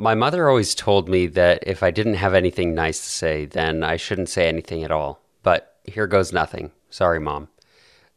My 0.00 0.14
mother 0.14 0.48
always 0.48 0.74
told 0.74 1.10
me 1.10 1.26
that 1.26 1.62
if 1.66 1.82
I 1.82 1.90
didn't 1.90 2.14
have 2.14 2.32
anything 2.32 2.74
nice 2.74 3.00
to 3.00 3.10
say, 3.10 3.44
then 3.44 3.84
I 3.84 3.96
shouldn't 3.96 4.30
say 4.30 4.48
anything 4.48 4.82
at 4.82 4.90
all. 4.90 5.20
But 5.42 5.76
here 5.84 6.06
goes 6.06 6.32
nothing. 6.32 6.70
Sorry, 6.88 7.20
Mom. 7.20 7.48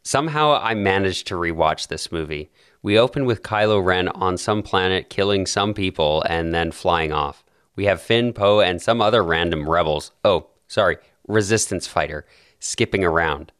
Somehow 0.02 0.58
I 0.62 0.72
managed 0.72 1.26
to 1.26 1.34
rewatch 1.34 1.88
this 1.88 2.10
movie. 2.10 2.50
We 2.80 2.98
open 2.98 3.26
with 3.26 3.42
Kylo 3.42 3.84
Ren 3.84 4.08
on 4.08 4.38
some 4.38 4.62
planet 4.62 5.10
killing 5.10 5.44
some 5.44 5.74
people 5.74 6.24
and 6.26 6.54
then 6.54 6.72
flying 6.72 7.12
off. 7.12 7.44
We 7.76 7.84
have 7.84 8.00
Finn, 8.00 8.32
Poe, 8.32 8.60
and 8.60 8.80
some 8.80 9.02
other 9.02 9.22
random 9.22 9.68
rebels. 9.68 10.10
Oh, 10.24 10.46
sorry, 10.66 10.96
resistance 11.28 11.86
fighter 11.86 12.24
skipping 12.60 13.04
around. 13.04 13.52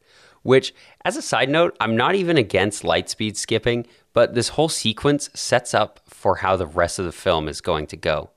Which, 0.42 0.74
as 1.04 1.18
a 1.18 1.22
side 1.22 1.50
note, 1.50 1.76
I'm 1.78 1.94
not 1.94 2.14
even 2.14 2.38
against 2.38 2.84
lightspeed 2.84 3.36
skipping, 3.36 3.86
but 4.14 4.34
this 4.34 4.48
whole 4.48 4.70
sequence 4.70 5.28
sets 5.34 5.74
up 5.74 6.00
for 6.24 6.36
how 6.36 6.56
the 6.56 6.66
rest 6.66 6.98
of 6.98 7.04
the 7.04 7.12
film 7.12 7.48
is 7.48 7.60
going 7.60 7.86
to 7.86 7.98
go. 7.98 8.30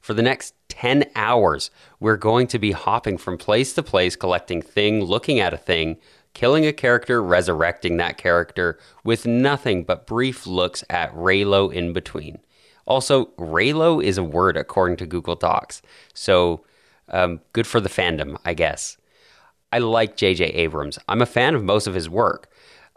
For 0.00 0.14
the 0.14 0.22
next 0.22 0.54
10 0.70 1.04
hours, 1.14 1.70
we're 2.00 2.16
going 2.16 2.46
to 2.46 2.58
be 2.58 2.72
hopping 2.72 3.18
from 3.18 3.36
place 3.36 3.74
to 3.74 3.82
place, 3.82 4.16
collecting 4.16 4.62
thing, 4.62 5.04
looking 5.04 5.38
at 5.38 5.52
a 5.52 5.58
thing, 5.58 5.98
killing 6.32 6.64
a 6.64 6.72
character, 6.72 7.22
resurrecting 7.22 7.98
that 7.98 8.16
character, 8.16 8.78
with 9.04 9.26
nothing 9.26 9.84
but 9.84 10.06
brief 10.06 10.46
looks 10.46 10.82
at 10.88 11.14
Reylo 11.14 11.70
in 11.70 11.92
between. 11.92 12.38
Also, 12.86 13.26
Reylo 13.36 14.02
is 14.02 14.16
a 14.16 14.24
word 14.24 14.56
according 14.56 14.96
to 14.96 15.06
Google 15.06 15.36
Docs, 15.36 15.82
so 16.14 16.64
um, 17.10 17.42
good 17.52 17.66
for 17.66 17.80
the 17.80 17.90
fandom, 17.90 18.38
I 18.46 18.54
guess. 18.54 18.96
I 19.70 19.80
like 19.80 20.16
J.J. 20.16 20.42
Abrams. 20.46 20.98
I'm 21.06 21.20
a 21.20 21.26
fan 21.26 21.54
of 21.54 21.62
most 21.62 21.86
of 21.86 21.92
his 21.92 22.08
work. 22.08 22.50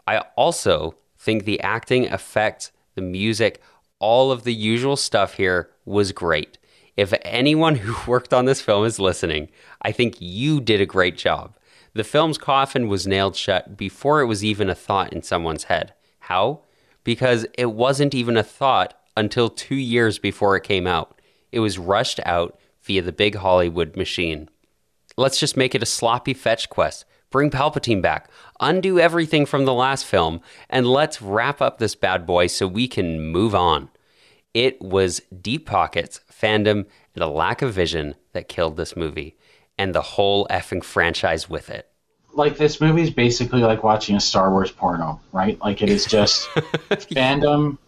I 0.06 0.20
also 0.34 0.94
think 1.18 1.44
the 1.44 1.60
acting, 1.60 2.04
effects, 2.04 2.72
the 2.94 3.02
music, 3.02 3.60
all 4.00 4.32
of 4.32 4.42
the 4.42 4.54
usual 4.54 4.96
stuff 4.96 5.34
here 5.34 5.70
was 5.84 6.10
great. 6.12 6.58
If 6.96 7.14
anyone 7.22 7.76
who 7.76 8.10
worked 8.10 8.34
on 8.34 8.46
this 8.46 8.60
film 8.60 8.84
is 8.84 8.98
listening, 8.98 9.50
I 9.82 9.92
think 9.92 10.16
you 10.18 10.60
did 10.60 10.80
a 10.80 10.86
great 10.86 11.16
job. 11.16 11.56
The 11.92 12.04
film's 12.04 12.38
coffin 12.38 12.88
was 12.88 13.06
nailed 13.06 13.36
shut 13.36 13.76
before 13.76 14.20
it 14.20 14.26
was 14.26 14.44
even 14.44 14.70
a 14.70 14.74
thought 14.74 15.12
in 15.12 15.22
someone's 15.22 15.64
head. 15.64 15.92
How? 16.20 16.62
Because 17.02 17.46
it 17.58 17.72
wasn't 17.72 18.14
even 18.14 18.36
a 18.36 18.42
thought 18.42 18.94
until 19.16 19.48
two 19.48 19.76
years 19.76 20.18
before 20.18 20.56
it 20.56 20.62
came 20.62 20.86
out. 20.86 21.20
It 21.50 21.60
was 21.60 21.78
rushed 21.78 22.20
out 22.24 22.58
via 22.82 23.02
the 23.02 23.12
big 23.12 23.36
Hollywood 23.36 23.96
machine. 23.96 24.48
Let's 25.16 25.40
just 25.40 25.56
make 25.56 25.74
it 25.74 25.82
a 25.82 25.86
sloppy 25.86 26.34
fetch 26.34 26.70
quest. 26.70 27.04
Bring 27.30 27.50
Palpatine 27.50 28.02
back, 28.02 28.28
undo 28.58 28.98
everything 28.98 29.46
from 29.46 29.64
the 29.64 29.72
last 29.72 30.04
film, 30.04 30.40
and 30.68 30.86
let's 30.86 31.22
wrap 31.22 31.62
up 31.62 31.78
this 31.78 31.94
bad 31.94 32.26
boy 32.26 32.48
so 32.48 32.66
we 32.66 32.88
can 32.88 33.20
move 33.20 33.54
on. 33.54 33.88
It 34.52 34.82
was 34.82 35.22
deep 35.40 35.64
pockets, 35.64 36.20
fandom, 36.30 36.86
and 37.14 37.22
a 37.22 37.28
lack 37.28 37.62
of 37.62 37.72
vision 37.72 38.16
that 38.32 38.48
killed 38.48 38.76
this 38.76 38.96
movie 38.96 39.36
and 39.78 39.94
the 39.94 40.02
whole 40.02 40.46
effing 40.48 40.82
franchise 40.82 41.48
with 41.48 41.70
it. 41.70 41.88
Like 42.32 42.58
this 42.58 42.80
movie 42.80 43.02
is 43.02 43.10
basically 43.10 43.60
like 43.60 43.84
watching 43.84 44.16
a 44.16 44.20
Star 44.20 44.50
Wars 44.50 44.70
porno, 44.70 45.20
right? 45.32 45.58
Like 45.60 45.82
it 45.82 45.88
is 45.88 46.04
just 46.04 46.48
fandom 46.90 47.78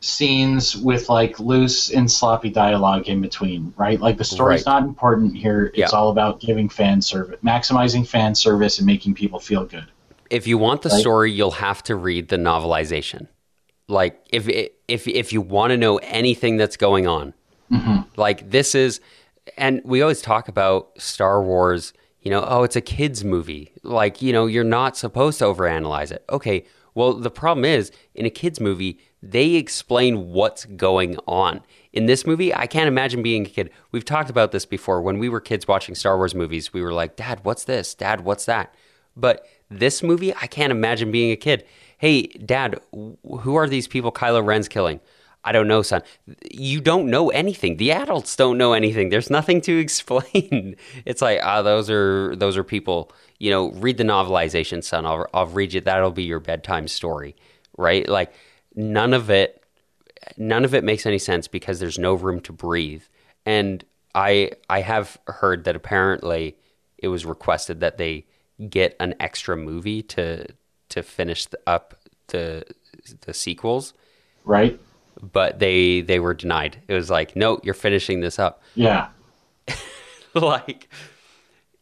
scenes 0.00 0.76
with 0.76 1.08
like 1.08 1.40
loose 1.40 1.90
and 1.90 2.10
sloppy 2.10 2.50
dialogue 2.50 3.08
in 3.08 3.20
between, 3.20 3.72
right? 3.76 4.00
Like 4.00 4.16
the 4.16 4.24
story's 4.24 4.64
Right. 4.64 4.72
not 4.72 4.82
important 4.84 5.36
here. 5.36 5.72
It's 5.74 5.92
Yeah. 5.92 5.98
all 5.98 6.10
about 6.10 6.40
giving 6.40 6.68
fan 6.68 7.02
service, 7.02 7.38
maximizing 7.44 8.06
fan 8.06 8.34
service, 8.34 8.78
and 8.78 8.86
making 8.86 9.14
people 9.14 9.40
feel 9.40 9.64
good. 9.64 9.86
If 10.30 10.46
you 10.46 10.56
want 10.56 10.82
the 10.82 10.88
Right. 10.90 11.00
story, 11.00 11.32
you'll 11.32 11.50
have 11.52 11.82
to 11.84 11.96
read 11.96 12.28
the 12.28 12.36
novelization. 12.36 13.26
Like 13.88 14.20
if 14.30 14.48
if 14.86 15.08
if 15.08 15.32
you 15.32 15.40
want 15.40 15.70
to 15.70 15.76
know 15.76 15.96
anything 15.98 16.58
that's 16.58 16.76
going 16.76 17.06
on, 17.06 17.32
mm-hmm. 17.72 18.00
like 18.16 18.50
this 18.50 18.74
is, 18.74 19.00
and 19.56 19.80
we 19.84 20.02
always 20.02 20.20
talk 20.20 20.48
about 20.48 20.90
Star 20.98 21.42
Wars. 21.42 21.92
You 22.20 22.30
know, 22.32 22.44
oh, 22.46 22.62
it's 22.64 22.76
a 22.76 22.80
kids 22.82 23.24
movie. 23.24 23.72
Like 23.82 24.20
you 24.20 24.32
know, 24.32 24.46
you're 24.46 24.62
not 24.64 24.96
supposed 24.96 25.38
to 25.38 25.46
overanalyze 25.46 26.12
it. 26.12 26.22
Okay, 26.30 26.66
well, 26.94 27.14
the 27.14 27.30
problem 27.30 27.64
is 27.64 27.90
in 28.14 28.26
a 28.26 28.30
kids 28.30 28.60
movie, 28.60 28.98
they 29.22 29.54
explain 29.54 30.28
what's 30.28 30.64
going 30.64 31.16
on. 31.26 31.62
In 31.92 32.06
this 32.06 32.26
movie, 32.26 32.54
I 32.54 32.66
can't 32.66 32.88
imagine 32.88 33.22
being 33.22 33.46
a 33.46 33.48
kid. 33.48 33.70
We've 33.90 34.04
talked 34.04 34.30
about 34.30 34.52
this 34.52 34.66
before. 34.66 35.00
When 35.00 35.18
we 35.18 35.28
were 35.28 35.40
kids 35.40 35.66
watching 35.66 35.94
Star 35.94 36.16
Wars 36.16 36.34
movies, 36.34 36.72
we 36.72 36.82
were 36.82 36.92
like, 36.92 37.16
"Dad, 37.16 37.40
what's 37.42 37.64
this? 37.64 37.94
Dad, 37.94 38.20
what's 38.22 38.44
that?" 38.44 38.74
But 39.16 39.46
this 39.70 40.02
movie, 40.02 40.34
I 40.34 40.46
can't 40.46 40.70
imagine 40.70 41.10
being 41.10 41.32
a 41.32 41.36
kid. 41.36 41.64
Hey, 41.98 42.28
Dad, 42.28 42.80
who 42.92 43.56
are 43.56 43.68
these 43.68 43.88
people 43.88 44.12
Kylo 44.12 44.44
Ren's 44.44 44.68
killing? 44.68 45.00
I 45.44 45.52
don't 45.52 45.68
know, 45.68 45.82
son. 45.82 46.02
You 46.50 46.80
don't 46.80 47.08
know 47.10 47.30
anything. 47.30 47.76
The 47.76 47.92
adults 47.92 48.36
don't 48.36 48.58
know 48.58 48.72
anything. 48.72 49.08
There's 49.08 49.30
nothing 49.30 49.60
to 49.62 49.78
explain. 49.86 50.76
It's 51.04 51.22
like, 51.22 51.40
ah, 51.42 51.62
those 51.62 51.90
are 51.90 52.36
those 52.36 52.56
are 52.56 52.64
people. 52.64 53.12
You 53.38 53.50
know, 53.50 53.70
read 53.72 53.96
the 53.98 54.04
novelization, 54.04 54.82
son. 54.82 55.06
I'll 55.06 55.26
I'll 55.32 55.46
read 55.46 55.72
you. 55.72 55.80
That'll 55.80 56.10
be 56.10 56.24
your 56.24 56.40
bedtime 56.40 56.88
story, 56.88 57.36
right? 57.76 58.08
Like 58.08 58.32
none 58.74 59.14
of 59.14 59.30
it 59.30 59.62
none 60.36 60.64
of 60.64 60.74
it 60.74 60.82
makes 60.84 61.06
any 61.06 61.18
sense 61.18 61.46
because 61.48 61.78
there's 61.80 61.98
no 61.98 62.14
room 62.14 62.40
to 62.40 62.52
breathe. 62.52 63.04
And 63.46 63.84
I 64.14 64.52
I 64.68 64.80
have 64.80 65.18
heard 65.26 65.64
that 65.64 65.76
apparently 65.76 66.56
it 66.98 67.08
was 67.08 67.24
requested 67.24 67.80
that 67.80 67.96
they 67.98 68.26
get 68.68 68.96
an 68.98 69.14
extra 69.20 69.56
movie 69.56 70.02
to 70.02 70.46
to 70.88 71.02
finish 71.02 71.46
the, 71.46 71.58
up 71.66 71.94
the 72.28 72.64
the 73.22 73.32
sequels, 73.32 73.94
Right? 74.44 74.80
but 75.32 75.60
they 75.60 76.00
they 76.00 76.18
were 76.18 76.34
denied. 76.34 76.78
It 76.88 76.94
was 76.94 77.08
like, 77.08 77.36
no, 77.36 77.60
you're 77.62 77.74
finishing 77.74 78.20
this 78.20 78.38
up. 78.40 78.62
Yeah. 78.74 79.08
like, 80.34 80.88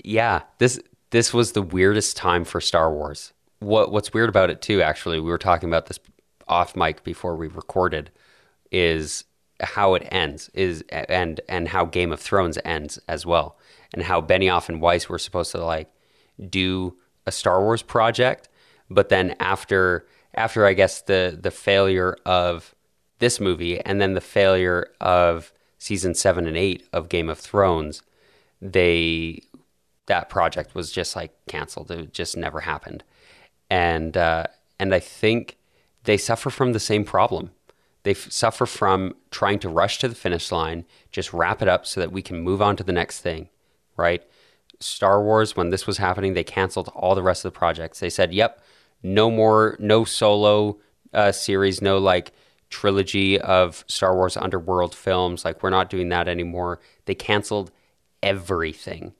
yeah, 0.04 0.42
this 0.58 0.80
this 1.10 1.32
was 1.32 1.52
the 1.52 1.62
weirdest 1.62 2.16
time 2.16 2.44
for 2.44 2.60
Star 2.60 2.92
Wars. 2.92 3.32
What 3.60 3.90
what's 3.90 4.12
weird 4.12 4.28
about 4.28 4.50
it 4.50 4.60
too? 4.60 4.82
Actually, 4.82 5.20
we 5.20 5.30
were 5.30 5.38
talking 5.38 5.68
about 5.68 5.86
this 5.86 5.98
off 6.48 6.76
mic 6.76 7.04
before 7.04 7.36
we 7.36 7.48
recorded. 7.48 8.10
Is 8.70 9.24
how 9.60 9.94
it 9.94 10.06
ends 10.10 10.50
is 10.52 10.84
and 10.90 11.40
and 11.48 11.68
how 11.68 11.84
Game 11.84 12.12
of 12.12 12.20
Thrones 12.20 12.58
ends 12.64 12.98
as 13.08 13.24
well, 13.24 13.56
and 13.94 14.02
how 14.02 14.20
Benioff 14.20 14.68
and 14.68 14.80
Weiss 14.80 15.08
were 15.08 15.18
supposed 15.18 15.52
to 15.52 15.64
like 15.64 15.90
do 16.50 16.96
a 17.26 17.32
Star 17.32 17.60
Wars 17.60 17.82
project, 17.82 18.48
but 18.90 19.08
then 19.08 19.34
after 19.40 20.06
after 20.34 20.66
I 20.66 20.74
guess 20.74 21.00
the 21.02 21.38
the 21.40 21.50
failure 21.50 22.16
of 22.26 22.74
this 23.18 23.40
movie 23.40 23.80
and 23.80 24.00
then 24.00 24.14
the 24.14 24.20
failure 24.20 24.88
of 25.00 25.52
season 25.78 26.14
7 26.14 26.46
and 26.46 26.56
8 26.56 26.86
of 26.92 27.08
Game 27.08 27.28
of 27.28 27.38
Thrones, 27.38 28.02
they 28.60 29.40
that 30.06 30.28
project 30.28 30.74
was 30.74 30.92
just 30.92 31.16
like 31.16 31.32
canceled. 31.46 31.90
It 31.90 32.12
just 32.12 32.36
never 32.36 32.60
happened. 32.60 33.04
And 33.70 34.16
uh, 34.16 34.44
and 34.78 34.94
I 34.94 35.00
think 35.00 35.58
they 36.04 36.16
suffer 36.16 36.50
from 36.50 36.72
the 36.72 36.80
same 36.80 37.04
problem. 37.04 37.50
They 38.04 38.12
f- 38.12 38.30
suffer 38.30 38.66
from 38.66 39.14
trying 39.30 39.58
to 39.60 39.68
rush 39.68 39.98
to 39.98 40.08
the 40.08 40.14
finish 40.14 40.52
line, 40.52 40.84
just 41.10 41.32
wrap 41.32 41.60
it 41.60 41.68
up 41.68 41.86
so 41.86 42.00
that 42.00 42.12
we 42.12 42.22
can 42.22 42.40
move 42.40 42.62
on 42.62 42.76
to 42.76 42.84
the 42.84 42.92
next 42.92 43.20
thing, 43.20 43.48
right? 43.96 44.22
Star 44.78 45.22
Wars, 45.22 45.56
when 45.56 45.70
this 45.70 45.86
was 45.86 45.98
happening, 45.98 46.34
they 46.34 46.44
canceled 46.44 46.88
all 46.94 47.14
the 47.14 47.22
rest 47.22 47.44
of 47.44 47.52
the 47.52 47.58
projects. 47.58 47.98
They 47.98 48.10
said, 48.10 48.32
"Yep, 48.32 48.62
no 49.02 49.30
more, 49.30 49.76
no 49.80 50.04
solo 50.04 50.78
uh, 51.12 51.32
series, 51.32 51.82
no 51.82 51.98
like 51.98 52.32
trilogy 52.70 53.40
of 53.40 53.84
Star 53.88 54.14
Wars 54.14 54.36
Underworld 54.36 54.94
films. 54.94 55.44
Like 55.44 55.62
we're 55.62 55.70
not 55.70 55.90
doing 55.90 56.08
that 56.10 56.28
anymore." 56.28 56.80
They 57.06 57.14
canceled 57.14 57.72
everything, 58.22 59.14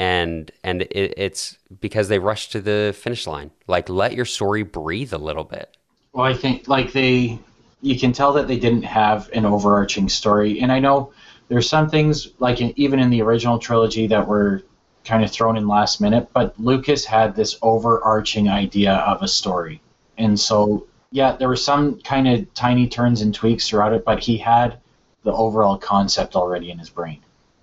and 0.00 0.50
and 0.64 0.82
it, 0.82 1.14
it's 1.18 1.58
because 1.80 2.08
they 2.08 2.18
rush 2.18 2.48
to 2.48 2.60
the 2.60 2.96
finish 2.98 3.26
line. 3.26 3.50
Like, 3.66 3.88
let 3.88 4.14
your 4.14 4.24
story 4.24 4.62
breathe 4.62 5.12
a 5.12 5.18
little 5.18 5.44
bit. 5.44 5.76
Well, 6.12 6.24
I 6.24 6.32
think 6.32 6.66
like 6.66 6.92
they, 6.92 7.38
you 7.82 7.98
can 8.00 8.12
tell 8.12 8.32
that 8.32 8.48
they 8.48 8.58
didn't 8.58 8.82
have 8.82 9.28
an 9.34 9.44
overarching 9.44 10.08
story, 10.08 10.60
and 10.60 10.72
I 10.72 10.80
know 10.80 11.12
there's 11.48 11.68
some 11.68 11.90
things 11.90 12.30
like 12.38 12.62
in, 12.62 12.72
even 12.76 12.98
in 12.98 13.10
the 13.10 13.20
original 13.20 13.58
trilogy 13.58 14.06
that 14.06 14.26
were 14.26 14.62
kind 15.04 15.22
of 15.22 15.30
thrown 15.30 15.56
in 15.58 15.68
last 15.68 16.00
minute, 16.00 16.28
but 16.32 16.58
Lucas 16.58 17.04
had 17.04 17.36
this 17.36 17.58
overarching 17.60 18.48
idea 18.48 18.94
of 18.94 19.22
a 19.22 19.28
story, 19.28 19.82
and 20.16 20.40
so 20.40 20.86
yeah, 21.12 21.36
there 21.36 21.48
were 21.48 21.56
some 21.56 22.00
kind 22.00 22.26
of 22.26 22.54
tiny 22.54 22.88
turns 22.88 23.20
and 23.20 23.34
tweaks 23.34 23.68
throughout 23.68 23.92
it, 23.92 24.06
but 24.06 24.18
he 24.20 24.38
had 24.38 24.78
the 25.24 25.32
overall 25.32 25.76
concept 25.76 26.36
already 26.36 26.70
in 26.70 26.78
his 26.78 26.88
brain. 26.88 27.20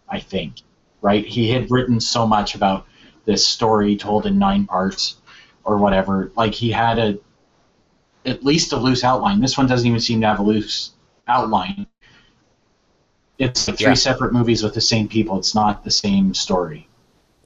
I 0.09 0.19
think, 0.19 0.61
right? 1.01 1.25
He 1.25 1.49
had 1.49 1.69
written 1.71 1.99
so 1.99 2.25
much 2.27 2.55
about 2.55 2.85
this 3.25 3.45
story 3.45 3.95
told 3.95 4.25
in 4.25 4.37
nine 4.39 4.65
parts 4.65 5.17
or 5.63 5.77
whatever. 5.77 6.31
Like 6.35 6.53
he 6.53 6.71
had 6.71 6.97
a 6.99 7.17
at 8.25 8.43
least 8.43 8.73
a 8.73 8.77
loose 8.77 9.03
outline. 9.03 9.39
This 9.39 9.57
one 9.57 9.67
doesn't 9.67 9.87
even 9.87 9.99
seem 9.99 10.19
to 10.21 10.27
have 10.27 10.39
a 10.39 10.43
loose 10.43 10.91
outline. 11.27 11.87
It's 13.37 13.67
like 13.67 13.77
three 13.77 13.87
Yeah. 13.87 13.93
separate 13.93 14.33
movies 14.33 14.63
with 14.63 14.73
the 14.73 14.81
same 14.81 15.07
people. 15.07 15.37
It's 15.37 15.53
not 15.53 15.83
the 15.83 15.91
same 15.91 16.33
story. 16.33 16.87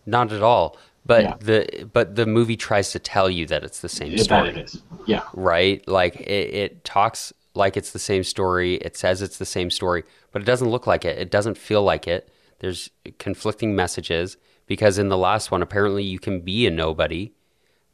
Not 0.06 0.32
at 0.32 0.42
all. 0.42 0.78
But 1.06 1.24
Yeah. 1.24 1.36
the 1.40 1.90
but 1.92 2.16
the 2.16 2.26
movie 2.26 2.56
tries 2.56 2.92
to 2.92 3.00
tell 3.00 3.30
you 3.30 3.46
that 3.48 3.64
it's 3.64 3.80
the 3.82 3.90
same 3.90 4.12
That 4.16 4.24
story. 4.24 4.50
it 4.50 4.58
is. 4.58 4.82
Yeah. 5.06 5.24
right? 5.34 5.86
Like 5.88 6.16
it, 6.22 6.54
it 6.54 6.84
talks 6.84 7.34
like 7.54 7.76
it's 7.76 7.92
the 7.92 8.00
same 8.00 8.24
story. 8.24 8.76
It 8.76 8.96
says 8.96 9.22
it's 9.22 9.38
the 9.38 9.46
same 9.46 9.70
story, 9.70 10.04
but 10.32 10.42
it 10.42 10.46
doesn't 10.46 10.70
look 10.70 10.88
like 10.88 11.04
it. 11.04 11.18
It 11.18 11.30
doesn't 11.32 11.58
feel 11.58 11.84
like 11.84 12.08
it. 12.08 12.30
There's 12.62 12.92
conflicting 13.18 13.76
messages 13.76 14.38
because 14.68 15.00
in 15.00 15.10
the 15.10 15.18
last 15.18 15.50
one, 15.50 15.64
apparently 15.64 16.04
you 16.04 16.20
can 16.20 16.42
be 16.42 16.68
a 16.68 16.72
nobody, 16.72 17.34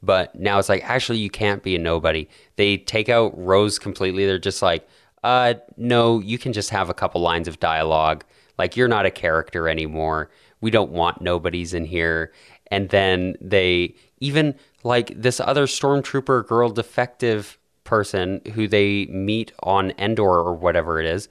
but 0.03 0.35
now 0.35 0.59
it's 0.59 0.67
like 0.67 0.83
actually 0.83 1.19
you 1.19 1.29
can't 1.29 1.63
be 1.63 1.75
a 1.75 1.79
nobody. 1.79 2.27
They 2.57 2.77
take 2.77 3.07
out 3.07 3.31
Rose 3.37 3.79
completely. 3.79 4.25
They're 4.25 4.37
just 4.37 4.61
like, 4.61 4.85
uh, 5.23 5.55
no, 5.77 6.19
you 6.19 6.37
can 6.37 6.51
just 6.51 6.69
have 6.71 6.89
a 6.89 6.93
couple 6.93 7.21
lines 7.21 7.47
of 7.47 7.61
dialogue. 7.61 8.25
Like 8.57 8.75
you're 8.75 8.89
not 8.89 9.05
a 9.05 9.11
character 9.11 9.69
anymore. 9.69 10.29
We 10.59 10.69
don't 10.69 10.91
want 10.91 11.21
nobodies 11.21 11.73
in 11.73 11.85
here. 11.85 12.33
And 12.69 12.89
then 12.89 13.35
they 13.39 13.95
even 14.19 14.53
like 14.83 15.13
this 15.15 15.39
other 15.39 15.65
stormtrooper 15.65 16.45
girl 16.45 16.69
defective 16.69 17.57
person 17.85 18.41
who 18.53 18.67
they 18.67 19.05
meet 19.05 19.53
on 19.63 19.93
Endor 19.97 20.23
or 20.23 20.53
whatever 20.53 20.99
it 20.99 21.05
is. 21.05 21.29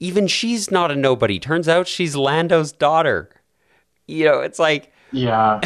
Even 0.00 0.26
she's 0.26 0.70
not 0.70 0.90
a 0.90 0.96
nobody. 0.96 1.38
Turns 1.38 1.68
out 1.68 1.86
she's 1.86 2.16
Lando's 2.16 2.72
daughter. 2.72 3.30
You 4.06 4.24
know, 4.24 4.40
it's 4.40 4.58
like 4.58 4.92
Yeah. 5.12 5.60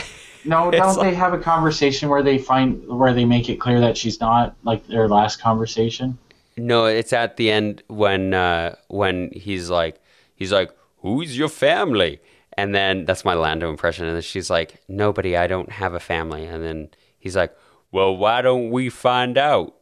No, 0.44 0.70
don't 0.70 0.96
like- 0.96 1.10
they 1.10 1.14
have 1.14 1.32
a 1.32 1.38
conversation 1.38 2.08
where 2.08 2.22
they 2.22 2.38
find 2.38 2.86
where 2.86 3.14
they 3.14 3.24
make 3.24 3.48
it 3.48 3.56
clear 3.60 3.80
that 3.80 3.96
she's 3.96 4.20
not 4.20 4.56
like 4.64 4.86
their 4.88 5.08
last 5.08 5.40
conversation? 5.40 6.18
No, 6.56 6.86
it's 6.86 7.12
at 7.12 7.36
the 7.36 7.50
end 7.50 7.82
when 7.88 8.34
uh, 8.34 8.76
when 8.88 9.30
he's 9.32 9.70
like 9.70 10.00
he's 10.36 10.52
like, 10.52 10.70
"Who's 10.98 11.36
your 11.36 11.48
family?" 11.48 12.20
And 12.56 12.72
then 12.72 13.04
that's 13.04 13.24
my 13.24 13.34
Lando 13.34 13.68
impression, 13.70 14.06
and 14.06 14.14
then 14.14 14.22
she's 14.22 14.50
like, 14.50 14.80
"Nobody. 14.88 15.36
I 15.36 15.48
don't 15.48 15.70
have 15.70 15.94
a 15.94 16.00
family." 16.00 16.44
And 16.44 16.62
then 16.62 16.90
he's 17.18 17.34
like, 17.34 17.56
"Well, 17.90 18.16
why 18.16 18.40
don't 18.42 18.70
we 18.70 18.88
find 18.88 19.36
out?" 19.36 19.74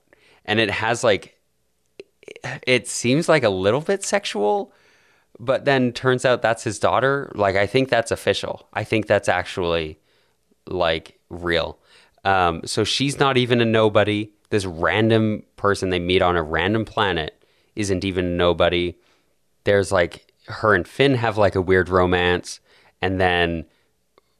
And 0.46 0.58
it 0.58 0.70
has 0.70 1.04
like, 1.04 1.36
it 2.66 2.88
seems 2.88 3.28
like 3.28 3.42
a 3.42 3.48
little 3.50 3.80
bit 3.80 4.04
sexual, 4.04 4.72
but 5.38 5.64
then 5.64 5.92
turns 5.92 6.24
out 6.24 6.42
that's 6.42 6.64
his 6.64 6.78
daughter. 6.78 7.32
Like, 7.34 7.56
I 7.56 7.66
think 7.66 7.88
that's 7.88 8.10
official. 8.10 8.68
I 8.72 8.84
think 8.84 9.06
that's 9.06 9.28
actually 9.28 9.98
like 10.66 11.18
real. 11.28 11.78
Um, 12.24 12.62
so 12.64 12.84
she's 12.84 13.18
not 13.18 13.36
even 13.36 13.60
a 13.60 13.64
nobody. 13.64 14.30
This 14.50 14.66
random 14.66 15.42
person 15.56 15.90
they 15.90 15.98
meet 15.98 16.22
on 16.22 16.36
a 16.36 16.42
random 16.42 16.84
planet 16.84 17.42
isn't 17.74 18.04
even 18.04 18.36
nobody. 18.36 18.94
There's 19.64 19.90
like 19.90 20.32
her 20.46 20.74
and 20.74 20.86
Finn 20.86 21.14
have 21.14 21.38
like 21.38 21.54
a 21.54 21.60
weird 21.60 21.88
romance, 21.88 22.60
and 23.00 23.20
then 23.20 23.64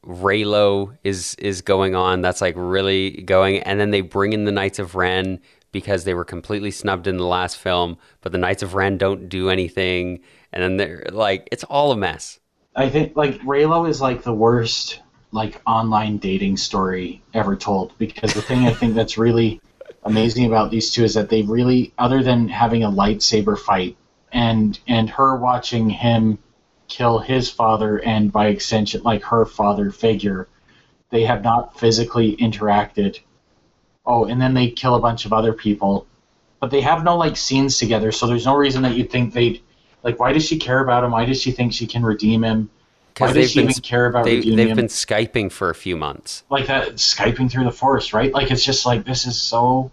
Reylo 0.05 0.97
is 1.03 1.35
is 1.35 1.61
going 1.61 1.95
on. 1.95 2.21
That's 2.21 2.41
like 2.41 2.55
really 2.57 3.23
going, 3.23 3.59
and 3.59 3.79
then 3.79 3.91
they 3.91 4.01
bring 4.01 4.33
in 4.33 4.45
the 4.45 4.51
Knights 4.51 4.79
of 4.79 4.95
Ren 4.95 5.39
because 5.73 6.05
they 6.05 6.13
were 6.13 6.23
completely 6.23 6.71
snubbed 6.71 7.07
in 7.07 7.17
the 7.17 7.25
last 7.25 7.57
film, 7.57 7.97
but 8.21 8.31
the 8.31 8.37
Knights 8.37 8.63
of 8.63 8.75
Ren 8.75 8.97
don't 8.97 9.27
do 9.27 9.49
anything, 9.49 10.21
and 10.53 10.63
then 10.63 10.77
they're 10.77 11.09
like, 11.11 11.49
it's 11.51 11.65
all 11.65 11.91
a 11.91 11.97
mess. 11.97 12.39
I 12.75 12.89
think 12.89 13.17
like 13.17 13.41
Reylo 13.41 13.89
is 13.89 13.99
like 13.99 14.23
the 14.23 14.33
worst 14.33 15.01
like 15.31 15.61
online 15.65 16.17
dating 16.17 16.57
story 16.57 17.21
ever 17.33 17.55
told 17.55 17.97
because 17.97 18.33
the 18.33 18.41
thing 18.41 18.65
I 18.65 18.73
think 18.73 18.93
that's 18.93 19.17
really 19.17 19.59
amazing 20.03 20.45
about 20.45 20.71
these 20.71 20.91
two 20.91 21.03
is 21.03 21.15
that 21.15 21.29
they 21.29 21.41
really 21.41 21.91
other 21.97 22.23
than 22.23 22.47
having 22.47 22.83
a 22.83 22.91
lightsaber 22.91 23.57
fight 23.57 23.97
and 24.31 24.79
and 24.87 25.09
her 25.09 25.35
watching 25.35 25.89
him 25.89 26.37
kill 26.87 27.17
his 27.19 27.49
father 27.49 27.97
and 27.97 28.31
by 28.31 28.47
extension 28.47 29.01
like 29.03 29.23
her 29.23 29.45
father 29.45 29.89
figure 29.89 30.47
they 31.09 31.23
have 31.23 31.43
not 31.43 31.79
physically 31.79 32.35
interacted 32.37 33.19
oh 34.05 34.25
and 34.25 34.41
then 34.41 34.53
they 34.53 34.69
kill 34.69 34.95
a 34.95 34.99
bunch 34.99 35.25
of 35.25 35.33
other 35.33 35.53
people. 35.53 36.07
But 36.59 36.71
they 36.71 36.81
have 36.81 37.03
no 37.03 37.17
like 37.17 37.35
scenes 37.35 37.77
together 37.77 38.11
so 38.11 38.27
there's 38.27 38.45
no 38.45 38.55
reason 38.55 38.83
that 38.83 38.95
you'd 38.95 39.11
think 39.11 39.33
they'd 39.33 39.61
like 40.03 40.19
why 40.19 40.33
does 40.33 40.45
she 40.45 40.57
care 40.57 40.79
about 40.79 41.03
him? 41.03 41.11
Why 41.11 41.25
does 41.25 41.41
she 41.41 41.51
think 41.51 41.73
she 41.73 41.87
can 41.87 42.03
redeem 42.03 42.43
him? 42.43 42.69
Why 43.17 43.31
does 43.31 43.51
she 43.51 43.61
even 43.61 43.73
care 43.75 44.07
about 44.07 44.25
they, 44.25 44.37
redeeming 44.37 44.57
they've 44.57 44.69
him? 44.69 44.75
been 44.77 44.87
skyping 44.87 45.51
for 45.51 45.69
a 45.69 45.75
few 45.75 45.95
months. 45.95 46.43
like 46.49 46.67
that 46.67 46.93
skyping 46.93 47.51
through 47.51 47.65
the 47.65 47.71
forest 47.71 48.13
right? 48.13 48.33
Like 48.33 48.51
it's 48.51 48.63
just 48.63 48.85
like 48.85 49.05
this 49.05 49.25
is 49.25 49.39
so 49.39 49.91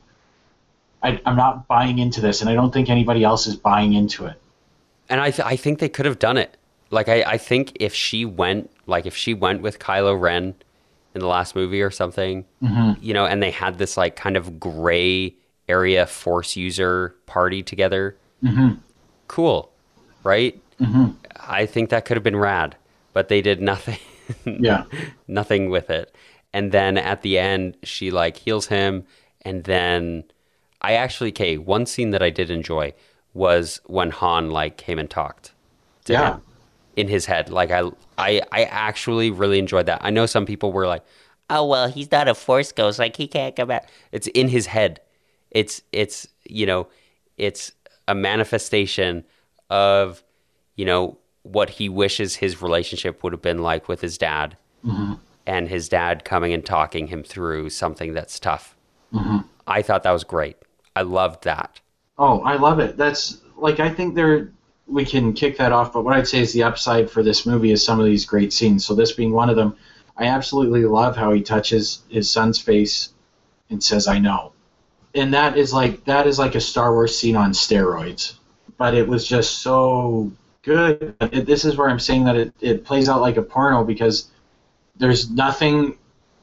I, 1.02 1.18
i'm 1.24 1.36
not 1.36 1.66
buying 1.66 1.98
into 1.98 2.20
this 2.20 2.42
and 2.42 2.50
i 2.50 2.54
don't 2.54 2.74
think 2.74 2.90
anybody 2.90 3.24
else 3.24 3.46
is 3.46 3.56
buying 3.56 3.94
into 3.94 4.26
it. 4.26 4.40
And 5.10 5.20
I, 5.20 5.32
th- 5.32 5.46
I 5.46 5.56
think 5.56 5.80
they 5.80 5.88
could 5.88 6.06
have 6.06 6.20
done 6.20 6.36
it. 6.36 6.56
Like 6.90 7.08
I, 7.08 7.22
I 7.22 7.36
think 7.36 7.76
if 7.80 7.92
she 7.92 8.24
went, 8.24 8.70
like 8.86 9.06
if 9.06 9.16
she 9.16 9.34
went 9.34 9.60
with 9.60 9.78
Kylo 9.80 10.18
Ren 10.18 10.54
in 11.14 11.20
the 11.20 11.26
last 11.26 11.54
movie 11.56 11.82
or 11.82 11.90
something, 11.90 12.44
mm-hmm. 12.62 12.92
you 13.02 13.12
know, 13.14 13.26
and 13.26 13.42
they 13.42 13.50
had 13.50 13.78
this 13.78 13.96
like 13.96 14.16
kind 14.16 14.36
of 14.36 14.60
gray 14.60 15.34
area 15.68 16.06
Force 16.06 16.56
user 16.56 17.14
party 17.26 17.62
together, 17.62 18.16
mm-hmm. 18.42 18.74
cool, 19.28 19.72
right? 20.22 20.60
Mm-hmm. 20.80 21.10
I 21.36 21.66
think 21.66 21.90
that 21.90 22.04
could 22.04 22.16
have 22.16 22.24
been 22.24 22.36
rad, 22.36 22.76
but 23.12 23.28
they 23.28 23.40
did 23.42 23.60
nothing, 23.60 23.98
yeah. 24.44 24.84
Nothing 25.26 25.70
with 25.70 25.90
it. 25.90 26.14
And 26.52 26.72
then 26.72 26.98
at 26.98 27.22
the 27.22 27.38
end, 27.38 27.76
she 27.82 28.10
like 28.10 28.36
heals 28.36 28.66
him, 28.66 29.04
and 29.42 29.64
then 29.64 30.24
I 30.80 30.94
actually, 30.94 31.30
okay, 31.30 31.58
one 31.58 31.86
scene 31.86 32.10
that 32.10 32.22
I 32.22 32.30
did 32.30 32.50
enjoy 32.50 32.94
was 33.34 33.80
when 33.86 34.10
Han 34.10 34.50
like 34.50 34.76
came 34.76 34.98
and 34.98 35.08
talked 35.08 35.52
Yeah. 36.06 36.34
him 36.34 36.42
in 36.96 37.08
his 37.08 37.26
head. 37.26 37.50
Like 37.50 37.70
I, 37.70 37.90
I, 38.18 38.42
I 38.52 38.64
actually 38.64 39.30
really 39.30 39.58
enjoyed 39.58 39.86
that. 39.86 40.00
I 40.02 40.10
know 40.10 40.26
some 40.26 40.46
people 40.46 40.72
were 40.72 40.86
like, 40.86 41.04
"Oh 41.48 41.66
well, 41.66 41.88
he's 41.88 42.10
not 42.10 42.28
a 42.28 42.34
Force 42.34 42.72
ghost. 42.72 42.98
Like 42.98 43.16
he 43.16 43.26
can't 43.26 43.54
come 43.54 43.68
back." 43.68 43.88
It's 44.12 44.26
in 44.28 44.48
his 44.48 44.66
head. 44.66 45.00
It's 45.50 45.82
it's 45.92 46.26
you 46.44 46.66
know, 46.66 46.88
it's 47.36 47.72
a 48.08 48.14
manifestation 48.14 49.24
of 49.68 50.22
you 50.76 50.84
know 50.84 51.18
what 51.42 51.70
he 51.70 51.88
wishes 51.88 52.36
his 52.36 52.60
relationship 52.60 53.22
would 53.22 53.32
have 53.32 53.42
been 53.42 53.62
like 53.62 53.88
with 53.88 54.00
his 54.00 54.18
dad, 54.18 54.56
mm-hmm. 54.84 55.14
and 55.46 55.68
his 55.68 55.88
dad 55.88 56.24
coming 56.24 56.52
and 56.52 56.64
talking 56.64 57.06
him 57.06 57.22
through 57.22 57.70
something 57.70 58.12
that's 58.12 58.38
tough. 58.38 58.76
Mm-hmm. 59.12 59.38
I 59.66 59.82
thought 59.82 60.02
that 60.02 60.10
was 60.10 60.24
great. 60.24 60.56
I 60.96 61.02
loved 61.02 61.44
that. 61.44 61.80
Oh, 62.18 62.40
I 62.40 62.56
love 62.56 62.80
it. 62.80 62.96
That's 62.96 63.38
like 63.56 63.80
I 63.80 63.88
think 63.88 64.14
there 64.14 64.52
we 64.90 65.04
can 65.04 65.32
kick 65.32 65.56
that 65.58 65.72
off, 65.72 65.92
but 65.92 66.04
what 66.04 66.14
I'd 66.14 66.26
say 66.26 66.40
is 66.40 66.52
the 66.52 66.64
upside 66.64 67.10
for 67.10 67.22
this 67.22 67.46
movie 67.46 67.70
is 67.70 67.84
some 67.84 68.00
of 68.00 68.06
these 68.06 68.24
great 68.24 68.52
scenes. 68.52 68.84
So 68.84 68.94
this 68.94 69.12
being 69.12 69.32
one 69.32 69.48
of 69.48 69.56
them, 69.56 69.76
I 70.16 70.26
absolutely 70.26 70.84
love 70.84 71.16
how 71.16 71.32
he 71.32 71.42
touches 71.42 72.02
his 72.08 72.30
son's 72.30 72.58
face 72.58 73.10
and 73.70 73.82
says 73.82 74.08
I 74.08 74.18
know. 74.18 74.52
And 75.14 75.32
that 75.34 75.56
is 75.56 75.72
like 75.72 76.04
that 76.04 76.26
is 76.26 76.38
like 76.38 76.54
a 76.54 76.60
Star 76.60 76.92
Wars 76.92 77.16
scene 77.16 77.36
on 77.36 77.52
steroids. 77.52 78.34
But 78.76 78.94
it 78.94 79.06
was 79.06 79.26
just 79.26 79.58
so 79.58 80.32
good. 80.62 81.14
It, 81.20 81.46
this 81.46 81.64
is 81.64 81.76
where 81.76 81.88
I'm 81.88 81.98
saying 81.98 82.24
that 82.24 82.36
it, 82.36 82.54
it 82.60 82.84
plays 82.84 83.08
out 83.08 83.20
like 83.20 83.36
a 83.36 83.42
porno 83.42 83.84
because 83.84 84.30
there's 84.96 85.30
nothing 85.30 85.96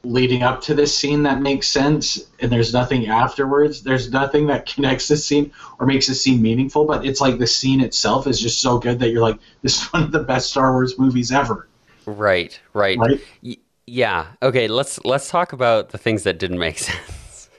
leading 0.08 0.42
up 0.42 0.60
to 0.60 0.74
this 0.74 0.96
scene 0.96 1.22
that 1.22 1.40
makes 1.40 1.68
sense 1.68 2.28
and 2.40 2.50
there's 2.50 2.72
nothing 2.72 3.06
afterwards 3.08 3.82
there's 3.82 4.10
nothing 4.10 4.46
that 4.46 4.66
connects 4.74 5.08
this 5.08 5.24
scene 5.24 5.52
or 5.78 5.86
makes 5.86 6.06
the 6.06 6.14
scene 6.14 6.40
meaningful 6.40 6.84
but 6.84 7.04
it's 7.04 7.20
like 7.20 7.38
the 7.38 7.46
scene 7.46 7.80
itself 7.80 8.26
is 8.26 8.40
just 8.40 8.60
so 8.60 8.78
good 8.78 8.98
that 8.98 9.10
you're 9.10 9.22
like 9.22 9.38
this 9.62 9.80
is 9.82 9.92
one 9.92 10.02
of 10.02 10.12
the 10.12 10.22
best 10.22 10.50
star 10.50 10.72
wars 10.72 10.98
movies 10.98 11.30
ever 11.30 11.68
Right, 12.16 12.58
right. 12.72 12.98
Right? 12.98 13.20
Y- 13.42 13.56
yeah. 13.86 14.26
Okay, 14.42 14.68
let's 14.68 15.02
let's 15.04 15.28
talk 15.28 15.52
about 15.52 15.90
the 15.90 15.98
things 15.98 16.22
that 16.24 16.38
didn't 16.38 16.58
make 16.58 16.78
sense. 16.78 17.50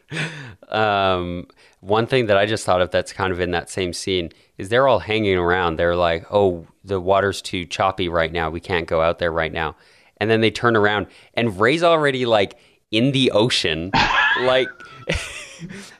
um, 0.69 1.47
one 1.81 2.07
thing 2.07 2.25
that 2.27 2.37
I 2.37 2.45
just 2.45 2.65
thought 2.65 2.81
of 2.81 2.91
that's 2.91 3.13
kind 3.13 3.31
of 3.31 3.39
in 3.39 3.51
that 3.51 3.69
same 3.69 3.93
scene 3.93 4.31
is 4.57 4.69
they're 4.69 4.87
all 4.87 4.99
hanging 4.99 5.37
around. 5.37 5.75
They're 5.75 5.95
like, 5.95 6.25
"Oh, 6.31 6.67
the 6.83 6.99
water's 6.99 7.41
too 7.41 7.65
choppy 7.65 8.09
right 8.09 8.31
now. 8.31 8.49
We 8.49 8.59
can't 8.59 8.87
go 8.87 9.01
out 9.01 9.19
there 9.19 9.31
right 9.31 9.53
now." 9.53 9.75
And 10.19 10.29
then 10.29 10.41
they 10.41 10.51
turn 10.51 10.75
around 10.75 11.07
and 11.33 11.59
Rey's 11.59 11.83
already 11.83 12.25
like 12.25 12.57
in 12.91 13.11
the 13.11 13.31
ocean. 13.31 13.91
like 14.41 14.67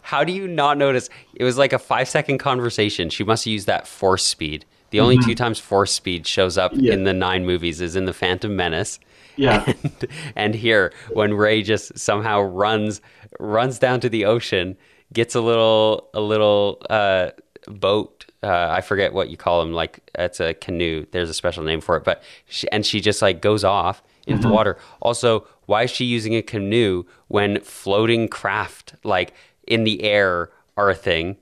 how 0.01 0.23
do 0.23 0.31
you 0.31 0.47
not 0.47 0.77
notice? 0.77 1.09
It 1.35 1.43
was 1.43 1.57
like 1.57 1.73
a 1.73 1.77
5-second 1.79 2.37
conversation. 2.37 3.09
She 3.09 3.23
must 3.23 3.45
have 3.45 3.51
used 3.51 3.67
that 3.67 3.87
force 3.87 4.25
speed. 4.25 4.65
The 4.91 4.99
only 4.99 5.17
two 5.19 5.35
times 5.35 5.59
force 5.59 5.91
speed 5.93 6.25
shows 6.25 6.57
up 6.57 6.71
Yeah. 6.75 6.93
in 6.93 7.03
the 7.03 7.13
9 7.13 7.45
movies 7.45 7.79
is 7.81 7.95
in 7.95 8.05
The 8.05 8.13
Phantom 8.13 8.55
Menace 8.55 8.99
yeah 9.35 9.63
and, 9.83 10.05
and 10.35 10.55
here 10.55 10.91
when 11.13 11.33
Rey 11.33 11.61
just 11.61 11.97
somehow 11.97 12.41
runs 12.41 12.99
runs 13.39 13.79
down 13.79 14.01
to 14.01 14.09
the 14.09 14.25
ocean, 14.25 14.75
gets 15.13 15.33
a 15.33 15.39
little 15.39 16.09
a 16.13 16.19
little 16.19 16.81
uh, 16.89 17.29
boat. 17.67 18.25
Uh, 18.43 18.67
I 18.69 18.81
forget 18.81 19.13
what 19.13 19.29
you 19.29 19.37
call 19.37 19.61
them. 19.61 19.71
Like 19.71 19.99
it's 20.15 20.41
a 20.41 20.55
canoe. 20.55 21.05
There's 21.11 21.29
a 21.29 21.33
special 21.33 21.63
name 21.63 21.79
for 21.79 21.95
it. 21.95 22.03
But 22.03 22.21
she, 22.47 22.69
and 22.71 22.85
she 22.85 22.99
just 22.99 23.21
like 23.21 23.41
goes 23.41 23.63
off 23.63 24.03
into 24.29 24.47
the 24.47 24.53
water. 24.53 24.77
Also, 25.01 25.47
why 25.65 25.83
is 25.83 25.91
she 25.91 26.05
using 26.05 26.35
a 26.35 26.41
canoe 26.41 27.03
when 27.27 27.59
floating 27.61 28.27
craft 28.27 28.95
like 29.03 29.33
in 29.67 29.83
the 29.83 30.03
air 30.03 30.49
are 30.77 30.89
a 30.89 30.95
thing? 30.95 31.37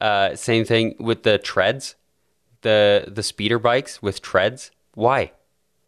Uh, 0.00 0.34
same 0.34 0.64
thing 0.64 0.94
with 0.98 1.22
the 1.22 1.38
treads, 1.38 1.94
the 2.62 3.04
the 3.08 3.22
speeder 3.22 3.58
bikes 3.58 4.02
with 4.02 4.20
treads. 4.22 4.70
Why? 4.94 5.32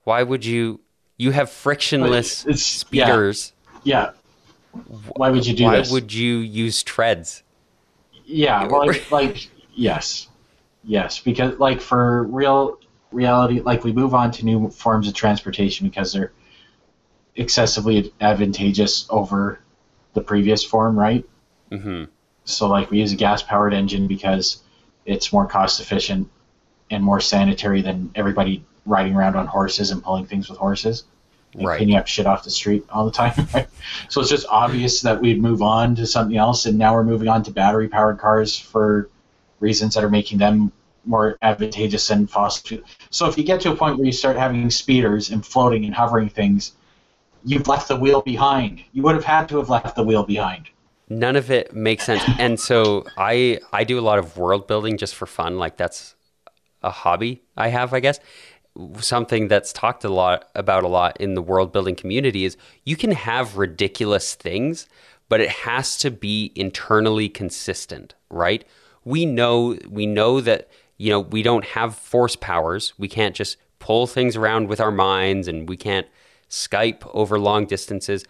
Why 0.05 0.23
would 0.23 0.45
you? 0.45 0.81
You 1.17 1.31
have 1.31 1.51
frictionless 1.51 2.43
it's- 2.43 2.85
yeah. 2.91 3.07
speeders. 3.07 3.53
yeah 3.85 4.11
why 5.17 5.31
would 5.31 5.47
you 5.47 5.55
do 5.55 5.65
this? 5.65 5.67
Why 5.67 5.77
this 5.79 5.91
would 5.91 6.13
you 6.13 6.39
use 6.39 6.83
treads? 6.83 7.43
Yeah, 8.25 8.65
like, 8.71 9.11
like 9.11 9.49
yes, 9.75 10.29
yes, 10.83 11.21
because 11.21 11.59
like 11.59 11.81
for 11.81 12.25
real 12.25 12.79
reality, 13.15 13.61
like 13.61 13.85
we 13.85 13.93
move 13.93 14.15
on 14.15 14.31
to 14.33 14.45
new 14.45 14.69
forms 14.71 15.09
of 15.09 15.15
transportation 15.15 15.89
because 15.89 16.13
they're 16.13 16.33
excessively 17.37 18.13
advantageous 18.21 19.07
over 19.11 19.61
the 20.15 20.21
previous 20.21 20.63
form, 20.65 20.99
right? 20.99 21.25
Mm-hmm. 21.71 22.05
So 22.45 22.69
like 22.69 22.91
we 22.91 23.01
use 23.01 23.13
a 23.13 23.17
gas 23.17 23.43
powered 23.43 23.75
engine 23.75 24.07
because 24.07 24.63
it's 25.07 25.33
more 25.33 25.47
cost 25.47 25.81
efficient 25.81 26.29
and 26.91 27.03
more 27.03 27.21
sanitary 27.21 27.83
than 27.83 28.11
everybody 28.15 28.65
riding 28.87 29.15
around 29.15 29.35
on 29.37 29.47
horses 29.47 29.91
and 29.91 30.03
pulling 30.03 30.27
things 30.27 30.49
with 30.49 30.59
horses 30.59 31.05
and 31.55 31.67
Right. 31.67 31.79
cleaning 31.79 31.97
up 31.97 32.07
shit 32.07 32.27
off 32.27 32.45
the 32.45 32.51
street 32.51 32.85
all 32.91 33.05
the 33.05 33.11
time. 33.13 33.33
Right? 33.55 33.69
So 34.09 34.21
it's 34.21 34.31
just 34.31 34.47
obvious 34.49 35.01
that 35.03 35.21
we'd 35.21 35.41
move 35.41 35.63
on 35.63 35.95
to 35.97 36.07
something 36.07 36.37
else, 36.37 36.67
and 36.67 36.77
now 36.79 36.95
we're 36.95 37.05
moving 37.05 37.29
on 37.29 37.43
to 37.45 37.51
battery 37.51 37.89
powered 37.89 38.19
cars 38.19 38.59
for 38.59 39.09
reasons 39.61 39.95
that 39.95 40.05
are 40.05 40.11
making 40.11 40.39
them 40.39 40.73
more 41.07 41.37
advantageous 41.43 42.09
than 42.09 42.27
fossil 42.27 42.67
fuel. 42.67 42.83
So 43.11 43.29
if 43.29 43.37
you 43.39 43.45
get 43.45 43.61
to 43.63 43.73
a 43.73 43.77
point 43.77 43.99
where 43.99 44.07
you 44.07 44.13
start 44.13 44.37
having 44.37 44.71
speeders 44.71 45.31
and 45.31 45.45
floating 45.45 45.85
and 45.85 45.95
hovering 45.95 46.29
things, 46.29 46.73
you've 47.45 47.69
left 47.69 47.89
the 47.89 47.97
wheel 47.97 48.23
behind. 48.23 48.83
You 48.93 49.03
would 49.03 49.15
have 49.15 49.25
had 49.25 49.49
to 49.51 49.59
have 49.59 49.69
left 49.69 49.97
the 49.97 50.03
wheel 50.03 50.25
behind. 50.25 50.69
none 51.09 51.37
of 51.37 51.51
it 51.51 51.75
makes 51.75 52.05
sense 52.07 52.23
and 52.39 52.59
so 52.59 53.05
i 53.19 53.59
i 53.75 53.85
do 53.85 53.99
a 53.99 54.05
lot 54.09 54.19
of 54.19 54.39
world 54.39 54.67
building 54.67 54.97
just 54.97 55.15
for 55.15 55.27
fun 55.27 55.59
like 55.59 55.77
that's 55.77 56.15
a 56.83 56.91
hobby 56.91 57.43
i 57.59 57.69
have 57.69 57.93
i 57.93 58.01
guess 58.01 58.19
something 58.99 59.47
that's 59.49 59.71
talked 59.73 60.03
a 60.05 60.09
lot 60.09 60.49
about 60.55 60.83
a 60.83 60.89
lot 60.89 61.15
in 61.21 61.35
the 61.35 61.43
world 61.43 61.73
building 61.73 61.95
community 61.95 62.47
is 62.47 62.57
you 62.85 62.97
can 62.97 63.13
have 63.13 63.59
ridiculous 63.59 64.35
things 64.35 64.89
but 65.29 65.41
it 65.43 65.51
has 65.51 65.99
to 65.99 66.11
be 66.11 66.53
internally 66.57 67.29
consistent 67.29 68.15
right 68.31 68.65
we 69.05 69.27
know 69.27 69.77
we 69.91 70.07
know 70.07 70.41
that 70.41 70.69
you 70.97 71.11
know 71.11 71.21
we 71.21 71.43
don't 71.43 71.65
have 71.65 71.95
force 71.97 72.37
powers 72.37 72.93
we 72.99 73.09
can't 73.09 73.35
just 73.35 73.57
pull 73.79 74.07
things 74.07 74.37
around 74.37 74.69
with 74.69 74.81
our 74.81 74.93
minds 74.93 75.49
and 75.49 75.69
we 75.69 75.77
can't 75.77 76.07
skype 76.49 77.03
over 77.15 77.39
long 77.39 77.67
distances 77.67 78.25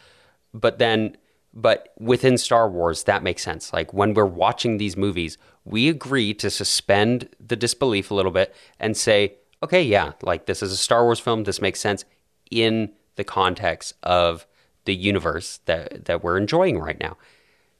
but 0.52 0.78
then 0.78 1.16
but 1.54 1.94
within 2.00 2.37
Star 2.37 2.68
Wars 2.68 3.04
that 3.04 3.23
makes 3.23 3.42
sense. 3.42 3.73
Like 3.73 3.94
when 3.94 4.12
we're 4.12 4.26
watching 4.26 4.76
these 4.76 4.97
movies, 4.97 5.38
we 5.64 5.88
agree 5.88 6.35
to 6.35 6.50
suspend 6.50 7.28
the 7.38 7.56
disbelief 7.56 8.11
a 8.11 8.14
little 8.14 8.33
bit 8.33 8.54
and 8.80 8.97
say, 8.97 9.37
okay, 9.62 9.83
yeah, 9.83 10.12
like 10.23 10.47
this 10.47 10.62
is 10.62 10.73
a 10.73 10.76
Star 10.76 11.04
Wars 11.04 11.21
film, 11.21 11.44
this 11.44 11.61
makes 11.61 11.80
sense 11.80 12.04
in 12.50 12.92
the 13.16 13.25
context 13.25 13.94
of 14.02 14.47
the 14.85 14.94
universe 14.94 15.61
that 15.66 16.06
that 16.06 16.25
we're 16.25 16.37
enjoying 16.37 16.78
right 16.78 17.00
now. 17.00 17.16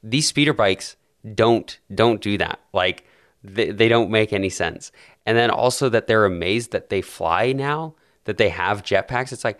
These 0.01 0.27
speeder 0.27 0.53
bikes 0.53 0.95
don't 1.35 1.77
don't 1.93 2.21
do 2.21 2.37
that. 2.37 2.59
Like 2.71 3.05
they, 3.47 3.71
they 3.71 3.87
don't 3.87 4.09
make 4.09 4.33
any 4.33 4.49
sense. 4.49 4.91
And 5.25 5.37
then 5.37 5.49
also 5.49 5.89
that 5.89 6.07
they're 6.07 6.25
amazed 6.25 6.71
that 6.71 6.89
they 6.89 7.01
fly 7.01 7.51
now, 7.51 7.95
that 8.25 8.37
they 8.37 8.49
have 8.49 8.83
jetpacks. 8.83 9.31
It's 9.31 9.43
like, 9.43 9.59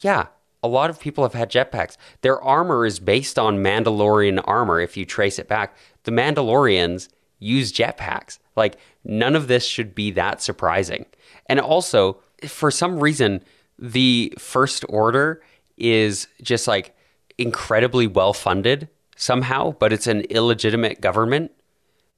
yeah, 0.00 0.26
a 0.62 0.68
lot 0.68 0.90
of 0.90 1.00
people 1.00 1.24
have 1.24 1.34
had 1.34 1.50
jetpacks. 1.50 1.96
Their 2.22 2.40
armor 2.42 2.84
is 2.84 3.00
based 3.00 3.38
on 3.38 3.58
Mandalorian 3.58 4.42
armor 4.44 4.80
if 4.80 4.96
you 4.96 5.04
trace 5.04 5.38
it 5.38 5.48
back. 5.48 5.76
The 6.04 6.10
Mandalorians 6.10 7.08
use 7.38 7.72
jetpacks. 7.72 8.38
Like, 8.56 8.76
none 9.04 9.34
of 9.34 9.48
this 9.48 9.64
should 9.66 9.94
be 9.94 10.10
that 10.12 10.42
surprising. 10.42 11.06
And 11.46 11.60
also, 11.60 12.18
for 12.46 12.70
some 12.70 13.00
reason, 13.00 13.42
the 13.78 14.32
First 14.38 14.84
Order 14.88 15.42
is 15.78 16.28
just 16.42 16.68
like 16.68 16.94
incredibly 17.38 18.06
well 18.06 18.34
funded 18.34 18.88
somehow, 19.16 19.72
but 19.72 19.92
it's 19.92 20.06
an 20.06 20.22
illegitimate 20.22 21.00
government. 21.00 21.52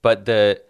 But 0.02 0.24
the 0.24 0.60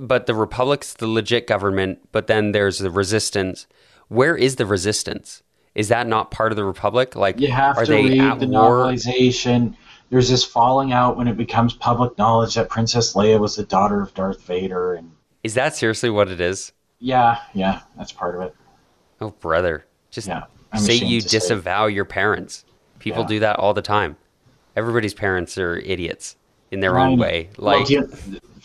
but 0.00 0.26
the 0.26 0.34
Republic's 0.34 0.94
the 0.94 1.06
legit 1.06 1.46
government, 1.46 2.00
but 2.12 2.26
then 2.26 2.52
there's 2.52 2.78
the 2.78 2.90
resistance. 2.90 3.66
Where 4.08 4.36
is 4.36 4.56
the 4.56 4.66
resistance? 4.66 5.42
Is 5.74 5.88
that 5.88 6.06
not 6.06 6.30
part 6.30 6.52
of 6.52 6.56
the 6.56 6.64
Republic? 6.64 7.14
Like, 7.14 7.38
You 7.40 7.48
have 7.52 7.76
are 7.76 7.84
to 7.84 7.92
they 7.92 8.04
read 8.18 8.40
the 8.40 8.46
war? 8.48 8.86
novelization. 8.86 9.76
There's 10.10 10.28
this 10.28 10.44
falling 10.44 10.92
out 10.92 11.16
when 11.16 11.28
it 11.28 11.36
becomes 11.36 11.74
public 11.74 12.16
knowledge 12.16 12.54
that 12.54 12.68
Princess 12.68 13.14
Leia 13.14 13.38
was 13.40 13.56
the 13.56 13.64
daughter 13.64 14.00
of 14.00 14.14
Darth 14.14 14.42
Vader, 14.42 14.94
and 14.94 15.10
Is 15.42 15.54
that 15.54 15.74
seriously 15.76 16.10
what 16.10 16.28
it 16.28 16.40
is? 16.40 16.72
yeah, 16.98 17.38
yeah, 17.54 17.80
that's 17.96 18.12
part 18.12 18.34
of 18.36 18.40
it. 18.42 18.54
Oh, 19.20 19.30
brother, 19.30 19.84
just 20.10 20.28
Yeah, 20.28 20.44
say 20.78 20.94
you 20.94 21.20
to 21.20 21.28
say. 21.28 21.38
disavow 21.38 21.86
your 21.86 22.04
parents. 22.04 22.64
People 23.00 23.22
Yeah. 23.22 23.28
do 23.28 23.40
that 23.40 23.58
all 23.58 23.74
the 23.74 23.82
time. 23.82 24.16
Everybody's 24.76 25.14
parents 25.14 25.58
are 25.58 25.76
idiots 25.78 26.36
in 26.70 26.80
their 26.80 26.98
own 26.98 27.18
way. 27.18 27.50
Like, 27.58 27.88
you- 27.90 28.10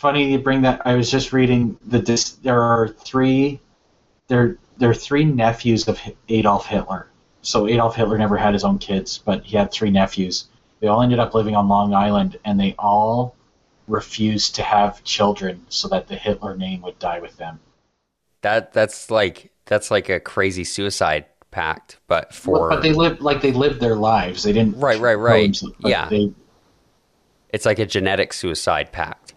funny 0.01 0.31
you 0.31 0.39
bring 0.39 0.63
that. 0.63 0.81
I 0.85 0.95
was 0.95 1.09
just 1.09 1.31
reading 1.31 1.77
the. 1.85 1.99
Dis, 1.99 2.31
there 2.31 2.61
are 2.61 2.87
three. 2.87 3.61
There, 4.27 4.57
there 4.77 4.89
are 4.89 4.95
three 4.95 5.23
nephews 5.23 5.87
of 5.87 5.99
Adolf 6.27 6.65
Hitler. 6.65 7.07
So 7.41 7.67
Adolf 7.67 7.95
Hitler 7.95 8.17
never 8.17 8.37
had 8.37 8.53
his 8.53 8.63
own 8.63 8.79
kids, 8.79 9.17
but 9.17 9.43
he 9.43 9.57
had 9.57 9.71
three 9.71 9.91
nephews. 9.91 10.45
They 10.79 10.87
all 10.87 11.01
ended 11.01 11.19
up 11.19 11.33
living 11.33 11.55
on 11.55 11.67
Long 11.67 11.93
Island, 11.93 12.37
and 12.43 12.59
they 12.59 12.75
all 12.79 13.35
refused 13.87 14.55
to 14.55 14.63
have 14.63 15.03
children 15.03 15.65
so 15.69 15.87
that 15.89 16.07
the 16.07 16.15
Hitler 16.15 16.55
name 16.57 16.81
would 16.81 16.97
die 16.99 17.19
with 17.19 17.37
them. 17.37 17.59
that 18.41 18.73
that's 18.73 19.11
like 19.11 19.51
that's 19.65 19.91
like 19.91 20.09
a 20.09 20.19
crazy 20.19 20.63
suicide 20.63 21.25
pact, 21.51 21.99
but 22.07 22.33
for 22.33 22.69
but 22.69 22.81
they 22.81 22.93
lived 22.93 23.21
like 23.21 23.41
they 23.41 23.51
lived 23.51 23.79
their 23.79 23.95
lives. 23.95 24.43
They 24.43 24.53
didn't. 24.53 24.77
Right, 24.79 24.99
right, 24.99 25.15
right. 25.15 25.61
Yeah. 25.79 26.09
They, 26.09 26.31
it's 27.49 27.65
like 27.65 27.79
a 27.79 27.85
genetic 27.85 28.33
suicide 28.33 28.91
pact. 28.91 29.33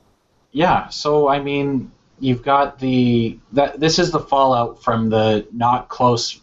Yeah, 0.55 0.89
so 0.89 1.29
I 1.29 1.41
mean, 1.41 1.91
you've 2.21 2.43
got 2.43 2.79
the 2.79 3.37
that 3.53 3.81
this 3.81 3.99
is 3.99 4.13
the 4.13 4.21
fallout 4.21 4.83
from 4.83 5.11
the 5.11 5.47
not 5.53 5.89
close 5.89 6.41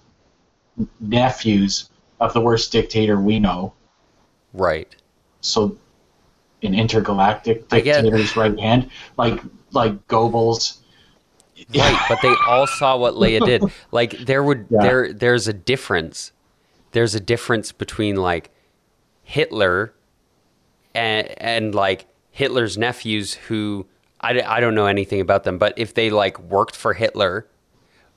nephews 1.00 1.90
of 2.20 2.34
the 2.34 2.42
worst 2.42 2.74
dictator 2.74 3.20
we 3.20 3.40
know. 3.40 3.74
Right. 4.54 4.94
So, 5.40 5.78
an 6.62 6.76
intergalactic 6.76 7.70
dictator's 7.70 8.36
right 8.36 8.60
hand, 8.60 8.92
like 9.18 9.40
like 9.72 10.06
Goebbels. 10.08 10.80
Right, 11.74 12.06
but 12.10 12.20
they 12.22 12.36
all 12.50 12.68
saw 12.68 12.98
what 12.98 13.14
Leia 13.14 13.46
did. 13.46 13.64
Like 13.92 14.12
there 14.26 14.44
would 14.44 14.68
Yeah. 14.70 14.82
there 14.82 15.14
there's 15.14 15.48
a 15.48 15.54
difference. 15.54 16.34
There's 16.92 17.16
a 17.16 17.22
difference 17.22 17.72
between 17.72 18.18
like 18.18 18.52
Hitler 19.24 19.94
and 20.94 21.34
and 21.38 21.74
like 21.74 22.08
Hitler's 22.32 22.78
nephews 22.78 23.36
who 23.48 23.88
I, 24.22 24.42
I 24.42 24.60
don't 24.60 24.76
know 24.76 24.86
anything 24.86 25.20
about 25.20 25.44
them, 25.44 25.58
but 25.58 25.74
if 25.78 25.94
they 25.94 26.10
like 26.10 26.40
worked 26.40 26.76
for 26.76 26.94
Hitler, 26.94 27.48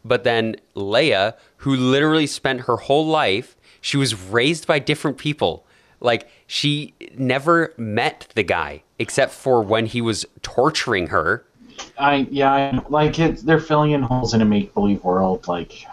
but 0.04 0.24
then 0.24 0.56
Leia, 0.76 1.34
who 1.58 1.74
literally 1.74 2.26
spent 2.26 2.62
her 2.62 2.76
whole 2.76 3.06
life, 3.06 3.56
she 3.80 3.96
was 3.96 4.14
raised 4.14 4.66
by 4.66 4.78
different 4.78 5.18
people. 5.18 5.66
Like 6.00 6.28
she 6.46 6.94
never 7.16 7.72
met 7.78 8.28
the 8.34 8.42
guy 8.42 8.82
except 8.98 9.32
for 9.32 9.62
when 9.62 9.86
he 9.86 10.00
was 10.02 10.26
torturing 10.42 11.06
her. 11.08 11.46
I 11.98 12.28
yeah, 12.30 12.52
I, 12.52 12.82
like 12.88 13.18
it. 13.18 13.38
They're 13.38 13.58
filling 13.58 13.92
in 13.92 14.02
holes 14.02 14.34
in 14.34 14.42
a 14.42 14.44
make 14.44 14.74
believe 14.74 15.02
world, 15.02 15.48
like. 15.48 15.86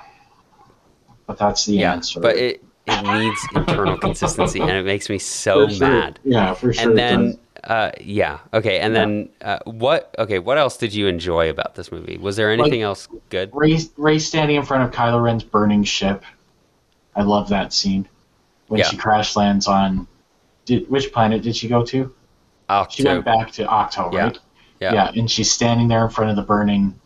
But 1.25 1.38
that's 1.38 1.65
the 1.65 1.75
Yeah, 1.75 1.94
answer. 1.94 2.20
but 2.20 2.36
it 2.36 2.63
it 2.86 3.03
needs 3.03 3.39
internal 3.56 3.98
consistency, 3.98 4.60
and 4.60 4.72
it 4.72 4.84
makes 4.86 5.10
me 5.10 5.18
so 5.18 5.70
sure. 5.70 5.88
mad. 5.88 6.20
Yeah, 6.24 6.53
for 6.53 6.74
sure. 6.74 6.89
and 6.89 6.98
then. 6.98 7.38
Uh, 7.63 7.91
yeah, 8.01 8.39
okay, 8.53 8.80
and 8.80 8.96
then 8.96 9.30
uh, 9.41 9.60
what? 9.65 10.15
Okay, 10.18 10.39
what 10.39 10.58
else 10.58 10.77
did 10.77 10.94
you 10.94 11.08
enjoy 11.08 11.50
about 11.50 11.75
this 11.75 11.91
movie? 11.91 12.18
Was 12.18 12.36
there 12.36 12.51
anything 12.51 12.82
else 12.82 13.08
good? 13.30 13.51
Rey, 13.53 13.77
Rey 13.98 14.18
standing 14.18 14.56
in 14.58 14.63
front 14.63 14.84
of 14.84 14.91
Kylo 14.91 15.22
Ren's 15.24 15.44
burning 15.44 15.84
ship. 15.84 16.24
I 17.15 17.22
love 17.22 17.50
that 17.50 17.72
scene 17.72 18.08
when 18.68 18.80
Yeah. 18.80 18.88
she 18.88 18.98
crash 18.98 19.36
lands 19.36 19.68
on. 19.68 20.08
Did, 20.65 20.89
which 20.89 21.12
planet 21.13 21.44
did 21.44 21.56
she 21.56 21.68
go 21.68 21.86
to? 21.86 22.13
She 22.89 23.03
went 23.03 23.25
back 23.25 23.51
to 23.53 23.65
Ahch-To, 23.65 24.10
Yeah. 24.13 24.24
right? 24.24 24.39
Yeah, 24.80 25.12
and 25.15 25.30
she's 25.30 25.51
standing 25.51 25.88
there 25.88 26.03
in 26.03 26.10
front 26.10 26.30
of 26.32 26.36
the 26.38 26.41
burning 26.41 27.00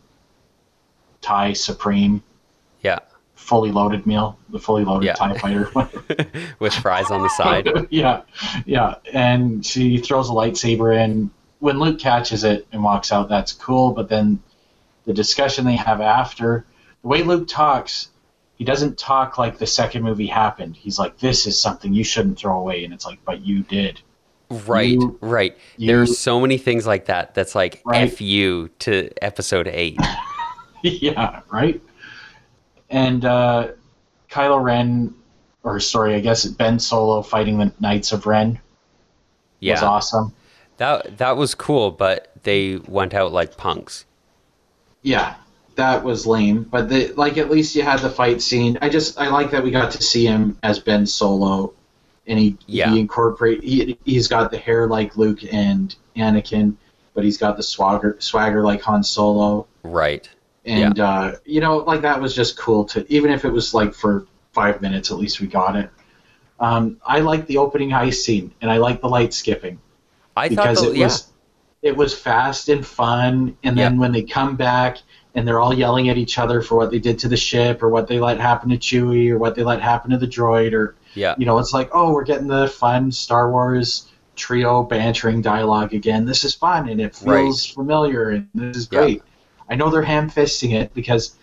Tie 1.20 1.52
Supreme 1.52 2.22
yeah, 2.82 3.00
fully 3.46 3.70
loaded 3.70 4.06
meal, 4.06 4.38
the 4.50 4.58
fully 4.58 4.84
loaded 4.84 5.06
Yeah. 5.06 5.14
Tie 5.14 5.38
Fighter. 5.38 5.70
with 6.58 6.74
fries 6.74 7.10
on 7.10 7.22
the 7.22 7.28
side. 7.30 7.68
yeah, 7.90 8.22
yeah, 8.66 8.96
and 9.12 9.64
she 9.64 9.98
throws 9.98 10.28
a 10.28 10.32
lightsaber 10.32 10.96
in. 10.96 11.30
When 11.60 11.78
Luke 11.78 11.98
catches 11.98 12.44
it 12.44 12.66
and 12.72 12.82
walks 12.84 13.12
out, 13.12 13.28
that's 13.28 13.52
cool. 13.52 13.92
But 13.92 14.08
then 14.08 14.40
the 15.06 15.12
discussion 15.14 15.64
they 15.64 15.76
have 15.76 16.00
after, 16.00 16.66
the 17.02 17.08
way 17.08 17.22
Luke 17.22 17.48
talks, 17.48 18.08
he 18.56 18.64
doesn't 18.64 18.98
talk 18.98 19.38
like 19.38 19.58
the 19.58 19.66
second 19.66 20.02
movie 20.02 20.26
happened. 20.26 20.76
He's 20.76 20.98
like, 20.98 21.18
"This 21.18 21.46
is 21.46 21.58
something 21.60 21.94
you 21.94 22.04
shouldn't 22.04 22.38
throw 22.38 22.58
away," 22.58 22.84
and 22.84 22.92
it's 22.92 23.06
like, 23.06 23.18
"But 23.24 23.40
you 23.46 23.62
did." 23.62 24.00
Right, 24.50 24.90
You- 24.90 25.18
right. 25.20 25.56
you- 25.76 25.86
There's 25.88 26.18
so 26.18 26.40
many 26.40 26.56
things 26.58 26.86
like 26.86 27.06
that. 27.06 27.34
That's 27.34 27.54
like 27.54 27.80
Right. 27.84 28.02
f 28.12 28.20
you 28.20 28.68
to 28.80 29.10
episode 29.22 29.66
eight. 29.68 29.98
yeah, 30.82 31.40
right. 31.50 31.80
And 32.90 33.24
uh, 33.24 33.68
Kylo 34.30 34.62
Ren, 34.62 35.14
or 35.62 35.80
sorry, 35.80 36.14
I 36.14 36.20
guess 36.20 36.44
Ben 36.46 36.78
Solo 36.78 37.22
fighting 37.22 37.58
the 37.58 37.72
Knights 37.80 38.12
of 38.12 38.26
Ren 38.26 38.60
was 39.60 39.82
awesome. 39.82 40.32
that 40.76 41.18
that 41.18 41.36
was 41.36 41.54
cool, 41.54 41.90
but 41.90 42.32
they 42.42 42.76
went 42.76 43.14
out 43.14 43.32
like 43.32 43.56
punks. 43.56 44.04
Yeah, 45.02 45.34
that 45.76 46.04
was 46.04 46.26
lame. 46.26 46.62
But 46.64 46.88
the, 46.88 47.12
like 47.14 47.38
at 47.38 47.50
least 47.50 47.74
you 47.74 47.82
had 47.82 48.00
the 48.00 48.10
fight 48.10 48.40
scene. 48.42 48.78
I 48.82 48.88
just 48.88 49.18
I 49.18 49.28
like 49.28 49.50
that 49.50 49.64
we 49.64 49.70
got 49.70 49.90
to 49.92 50.02
see 50.02 50.26
him 50.26 50.58
as 50.62 50.78
Ben 50.78 51.06
Solo, 51.06 51.72
and 52.26 52.38
he 52.38 52.56
Yeah. 52.66 52.90
he 52.92 53.00
incorporate 53.00 53.62
he 53.64 53.98
he's 54.04 54.28
got 54.28 54.50
the 54.50 54.58
hair 54.58 54.86
like 54.86 55.16
Luke 55.16 55.40
and 55.52 55.94
Anakin, 56.16 56.76
but 57.14 57.24
he's 57.24 57.38
got 57.38 57.56
the 57.56 57.62
swagger 57.62 58.16
swagger 58.20 58.62
like 58.62 58.82
Han 58.82 59.02
Solo. 59.02 59.66
Right. 59.82 60.28
And 60.66 60.98
uh, 61.00 61.32
you 61.44 61.60
know 61.60 61.78
like 61.78 62.02
that 62.02 62.20
was 62.20 62.34
just 62.34 62.56
cool 62.58 62.84
to 62.84 63.10
even 63.12 63.30
if 63.30 63.44
it 63.44 63.50
was 63.50 63.72
like 63.74 63.94
for 63.94 64.26
five 64.52 64.80
minutes 64.82 65.10
at 65.10 65.18
least 65.18 65.40
we 65.40 65.46
got 65.46 65.76
it. 65.76 65.90
Um, 66.58 66.98
i 67.06 67.20
like 67.20 67.46
the 67.46 67.58
opening 67.58 67.90
heist 67.90 68.14
scene 68.24 68.52
and 68.62 68.70
i 68.70 68.78
like 68.78 69.00
the 69.00 69.08
light 69.08 69.34
skipping. 69.34 69.78
I 70.36 70.48
because 70.48 70.80
thought 70.80 70.92
the, 70.92 71.00
it 71.00 71.04
was 71.04 71.32
it 71.82 71.96
was 71.96 72.18
fast 72.18 72.68
and 72.68 72.84
fun 72.86 73.56
and 73.62 73.76
then 73.78 73.94
Yeah. 73.94 74.00
when 74.00 74.12
they 74.12 74.22
come 74.22 74.56
back 74.56 74.98
and 75.34 75.46
they're 75.46 75.60
all 75.60 75.74
yelling 75.74 76.08
at 76.08 76.16
each 76.16 76.38
other 76.38 76.62
for 76.62 76.76
what 76.76 76.90
they 76.90 76.98
did 76.98 77.18
to 77.20 77.28
the 77.28 77.36
ship 77.36 77.82
or 77.82 77.90
what 77.90 78.08
they 78.08 78.18
let 78.18 78.40
happen 78.40 78.70
to 78.70 78.78
chewie 78.78 79.30
or 79.30 79.38
what 79.38 79.54
they 79.54 79.62
let 79.62 79.82
happen 79.82 80.10
to 80.10 80.16
the 80.16 80.26
droid 80.26 80.72
or 80.72 80.96
yeah. 81.14 81.34
you 81.38 81.44
know 81.46 81.58
it's 81.58 81.74
like 81.74 81.90
oh 81.92 82.12
we're 82.12 82.24
getting 82.24 82.46
the 82.48 82.68
fun 82.68 83.12
star 83.12 83.50
wars 83.50 84.10
trio 84.34 84.82
bantering 84.82 85.40
dialogue 85.42 85.94
again. 85.94 86.24
This 86.26 86.44
is 86.44 86.54
fun 86.54 86.88
and 86.88 87.00
it 87.00 87.14
feels 87.14 87.66
familiar 87.66 88.30
and 88.30 88.48
this 88.54 88.76
is 88.76 88.88
Yeah. 88.90 89.00
great 89.00 89.22
i 89.68 89.74
know 89.74 89.90
they're 89.90 90.02
ham-fisting 90.02 90.72
it 90.72 90.92
because 90.94 91.36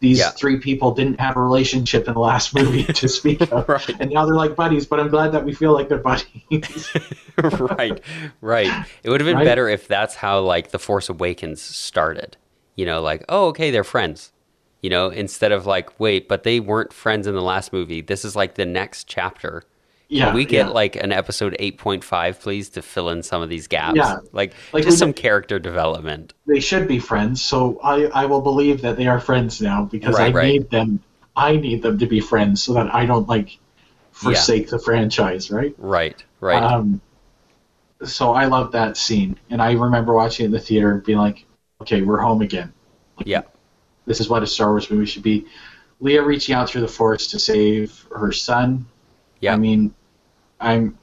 these 0.00 0.18
Yeah. 0.18 0.30
three 0.30 0.58
people 0.58 0.92
didn't 0.92 1.18
have 1.20 1.36
a 1.36 1.40
relationship 1.42 2.06
in 2.06 2.14
the 2.14 2.20
last 2.20 2.54
movie 2.54 2.84
to 2.84 3.08
speak 3.18 3.40
of 3.52 3.68
Right. 3.68 3.88
and 4.00 4.10
now 4.12 4.24
they're 4.26 4.34
like 4.36 4.54
buddies 4.56 4.86
but 4.86 5.00
i'm 5.00 5.08
glad 5.08 5.32
that 5.32 5.44
we 5.44 5.52
feel 5.52 5.72
like 5.72 5.88
they're 5.88 5.98
buddies 5.98 6.88
right, 7.78 8.00
right. 8.40 8.86
It 9.04 9.10
would 9.10 9.20
have 9.20 9.26
been 9.26 9.36
Right? 9.36 9.44
better 9.44 9.68
if 9.68 9.86
that's 9.86 10.14
how 10.16 10.40
like 10.40 10.70
the 10.72 10.78
Force 10.78 11.08
Awakens 11.08 11.62
started. 11.62 12.36
You 12.74 12.84
know, 12.86 13.00
like 13.00 13.24
oh, 13.28 13.46
okay, 13.48 13.70
they're 13.70 13.84
friends. 13.84 14.32
You 14.82 14.90
know, 14.90 15.08
instead 15.10 15.52
of 15.52 15.64
like 15.66 15.98
wait, 16.00 16.26
but 16.28 16.42
they 16.42 16.58
weren't 16.60 16.92
friends 16.92 17.26
in 17.28 17.34
the 17.34 17.42
last 17.42 17.72
movie. 17.72 18.00
This 18.00 18.24
is 18.24 18.34
like 18.34 18.54
the 18.56 18.66
next 18.66 19.04
chapter. 19.08 19.62
Yeah 20.08 20.26
Can 20.26 20.34
we 20.34 20.44
get 20.46 20.66
yeah. 20.68 20.72
like 20.72 20.96
an 20.96 21.12
episode 21.12 21.54
eight 21.58 21.76
point 21.78 22.02
five, 22.02 22.40
please, 22.40 22.70
to 22.70 22.82
fill 22.82 23.10
in 23.10 23.22
some 23.22 23.42
of 23.42 23.48
these 23.50 23.66
gaps? 23.66 23.96
Yeah. 23.96 24.18
like, 24.32 24.54
Like, 24.72 24.84
just 24.84 24.98
some 24.98 25.12
character 25.12 25.58
development. 25.58 26.32
they 26.46 26.60
should 26.60 26.88
be 26.88 26.98
friends 26.98 27.42
so 27.42 27.78
i 27.84 28.04
i 28.14 28.24
will 28.24 28.40
believe 28.40 28.80
that 28.82 28.96
they 28.96 29.06
are 29.06 29.20
friends 29.20 29.60
now 29.60 29.84
because 29.84 30.14
Right, 30.16 30.30
i 30.34 30.38
right. 30.38 30.52
need 30.52 30.70
them 30.70 31.00
i 31.36 31.56
need 31.56 31.82
them 31.82 31.98
to 31.98 32.06
be 32.06 32.20
friends 32.20 32.62
so 32.62 32.72
that 32.74 32.94
i 32.94 33.04
don't 33.04 33.28
like 33.28 33.58
forsake 34.12 34.68
the 34.70 34.78
franchise 34.78 35.50
right 35.50 35.74
Right, 35.78 36.24
right. 36.40 36.62
Um, 36.62 37.00
so 38.04 38.32
I 38.32 38.44
love 38.46 38.70
that 38.72 38.96
scene, 38.96 39.36
and 39.50 39.60
I 39.60 39.72
remember 39.72 40.14
watching 40.14 40.44
it 40.44 40.46
in 40.46 40.52
the 40.52 40.60
theater 40.60 40.92
and 40.92 41.02
being 41.04 41.18
like, 41.18 41.44
"Okay, 41.82 42.02
we're 42.02 42.18
home 42.20 42.42
again. 42.42 42.72
yeah, 43.24 43.42
This 44.06 44.20
is 44.20 44.28
what 44.28 44.42
a 44.44 44.46
Star 44.46 44.68
Wars 44.70 44.88
movie 44.90 45.04
should 45.06 45.24
be." 45.24 45.46
Leia 46.00 46.24
reaching 46.24 46.54
out 46.54 46.70
through 46.70 46.82
the 46.82 46.88
Force 46.88 47.26
to 47.28 47.40
save 47.40 48.06
her 48.14 48.30
son. 48.30 48.86
Yeah. 49.40 49.54
I 49.54 49.56
mean, 49.56 49.94
I'm 50.60 50.98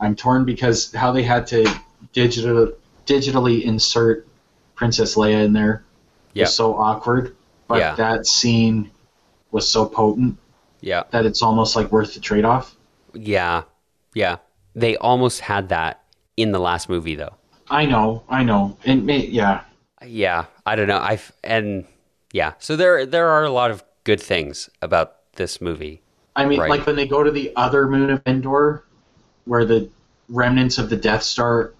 I'm 0.00 0.16
torn 0.16 0.44
because 0.44 0.92
how 0.92 1.12
they 1.12 1.22
had 1.22 1.46
to 1.48 1.64
digital 2.12 2.72
digitally 3.06 3.62
insert 3.62 4.26
Princess 4.74 5.14
Leia 5.14 5.44
in 5.44 5.52
there 5.52 5.84
Yeah. 6.32 6.44
was 6.44 6.54
so 6.54 6.76
awkward, 6.76 7.36
but 7.68 7.78
Yeah. 7.78 7.94
that 7.96 8.26
scene 8.26 8.90
was 9.52 9.68
so 9.68 9.86
potent 9.86 10.36
yeah, 10.80 11.04
that 11.12 11.24
it's 11.26 11.42
almost 11.42 11.76
like 11.76 11.90
worth 11.92 12.14
the 12.14 12.20
trade 12.20 12.44
off. 12.44 12.74
yeah, 13.14 13.62
yeah. 14.14 14.36
They 14.74 14.96
almost 14.96 15.40
had 15.40 15.68
that 15.68 16.02
in 16.36 16.50
the 16.52 16.58
last 16.58 16.88
movie, 16.88 17.14
though. 17.14 17.34
I 17.70 17.86
know, 17.86 18.24
I 18.28 18.42
know, 18.42 18.76
and 18.84 19.08
yeah, 19.08 19.60
Yeah, 20.04 20.46
I 20.66 20.74
don't 20.76 20.88
know. 20.88 20.98
I've 20.98 21.32
and 21.44 21.86
yeah. 22.32 22.54
So 22.58 22.74
there 22.76 23.06
there 23.06 23.28
are 23.28 23.44
a 23.44 23.50
lot 23.50 23.70
of 23.70 23.84
good 24.02 24.20
things 24.20 24.68
about 24.82 25.32
this 25.36 25.60
movie. 25.60 26.02
I 26.36 26.46
mean, 26.46 26.58
Right. 26.60 26.70
like 26.70 26.86
when 26.86 26.96
they 26.96 27.06
go 27.06 27.22
to 27.22 27.30
the 27.30 27.52
other 27.56 27.88
moon 27.88 28.10
of 28.10 28.20
Endor, 28.26 28.84
where 29.44 29.64
the 29.64 29.88
remnants 30.28 30.78
of 30.78 30.90
the 30.90 30.96
Death 30.96 31.22
Star 31.22 31.72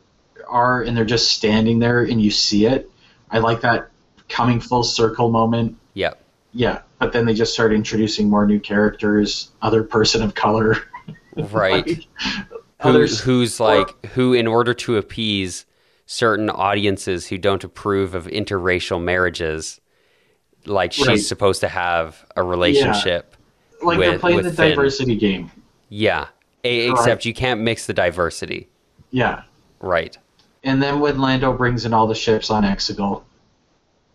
are, 0.49 0.83
and 0.83 0.97
they're 0.97 1.05
just 1.05 1.31
standing 1.33 1.79
there, 1.79 2.03
and 2.03 2.21
you 2.21 2.31
see 2.31 2.67
it. 2.67 2.91
I 3.31 3.39
like 3.39 3.63
that 3.63 3.91
coming 4.29 4.61
full 4.61 4.85
circle 4.85 5.31
moment. 5.31 5.77
Yeah, 5.95 6.13
Yeah, 6.53 6.81
but 6.99 7.13
then 7.13 7.25
they 7.27 7.35
just 7.35 7.53
start 7.53 7.73
introducing 7.73 8.29
more 8.31 8.47
new 8.47 8.61
characters, 8.61 9.51
other 9.63 9.83
person 9.83 10.23
of 10.23 10.35
color. 10.35 10.77
right. 11.37 11.87
Like, 11.87 12.05
Who, 12.83 12.89
others- 12.91 13.21
who's 13.21 13.59
like 13.61 14.07
who, 14.07 14.35
in 14.35 14.47
order 14.47 14.75
to 14.75 14.97
appease 14.99 15.67
certain 16.07 16.51
audiences 16.51 17.27
who 17.29 17.39
don't 17.39 17.65
approve 17.65 18.15
of 18.15 18.27
interracial 18.27 19.03
marriages, 19.03 19.81
like 20.67 20.93
she's 20.93 21.27
supposed 21.27 21.61
to 21.63 21.69
have 21.69 22.25
a 22.37 22.43
relationship. 22.43 23.35
Like 23.85 23.99
they're 23.99 24.19
playing 24.19 24.43
the 24.43 24.53
Finn. 24.53 24.71
diversity 24.71 25.17
game. 25.17 25.51
Yeah, 25.89 26.27
A- 26.65 26.91
except 26.91 27.25
you 27.25 27.35
can't 27.35 27.61
mix 27.61 27.87
the 27.87 27.93
diversity. 27.93 28.69
Yeah, 29.11 29.43
Right. 29.81 30.17
and 30.65 30.83
then 30.83 30.99
when 31.01 31.21
Lando 31.21 31.53
brings 31.53 31.85
in 31.85 31.93
all 31.95 32.07
the 32.07 32.15
ships 32.15 32.51
on 32.51 32.65
Exegol, 32.65 33.23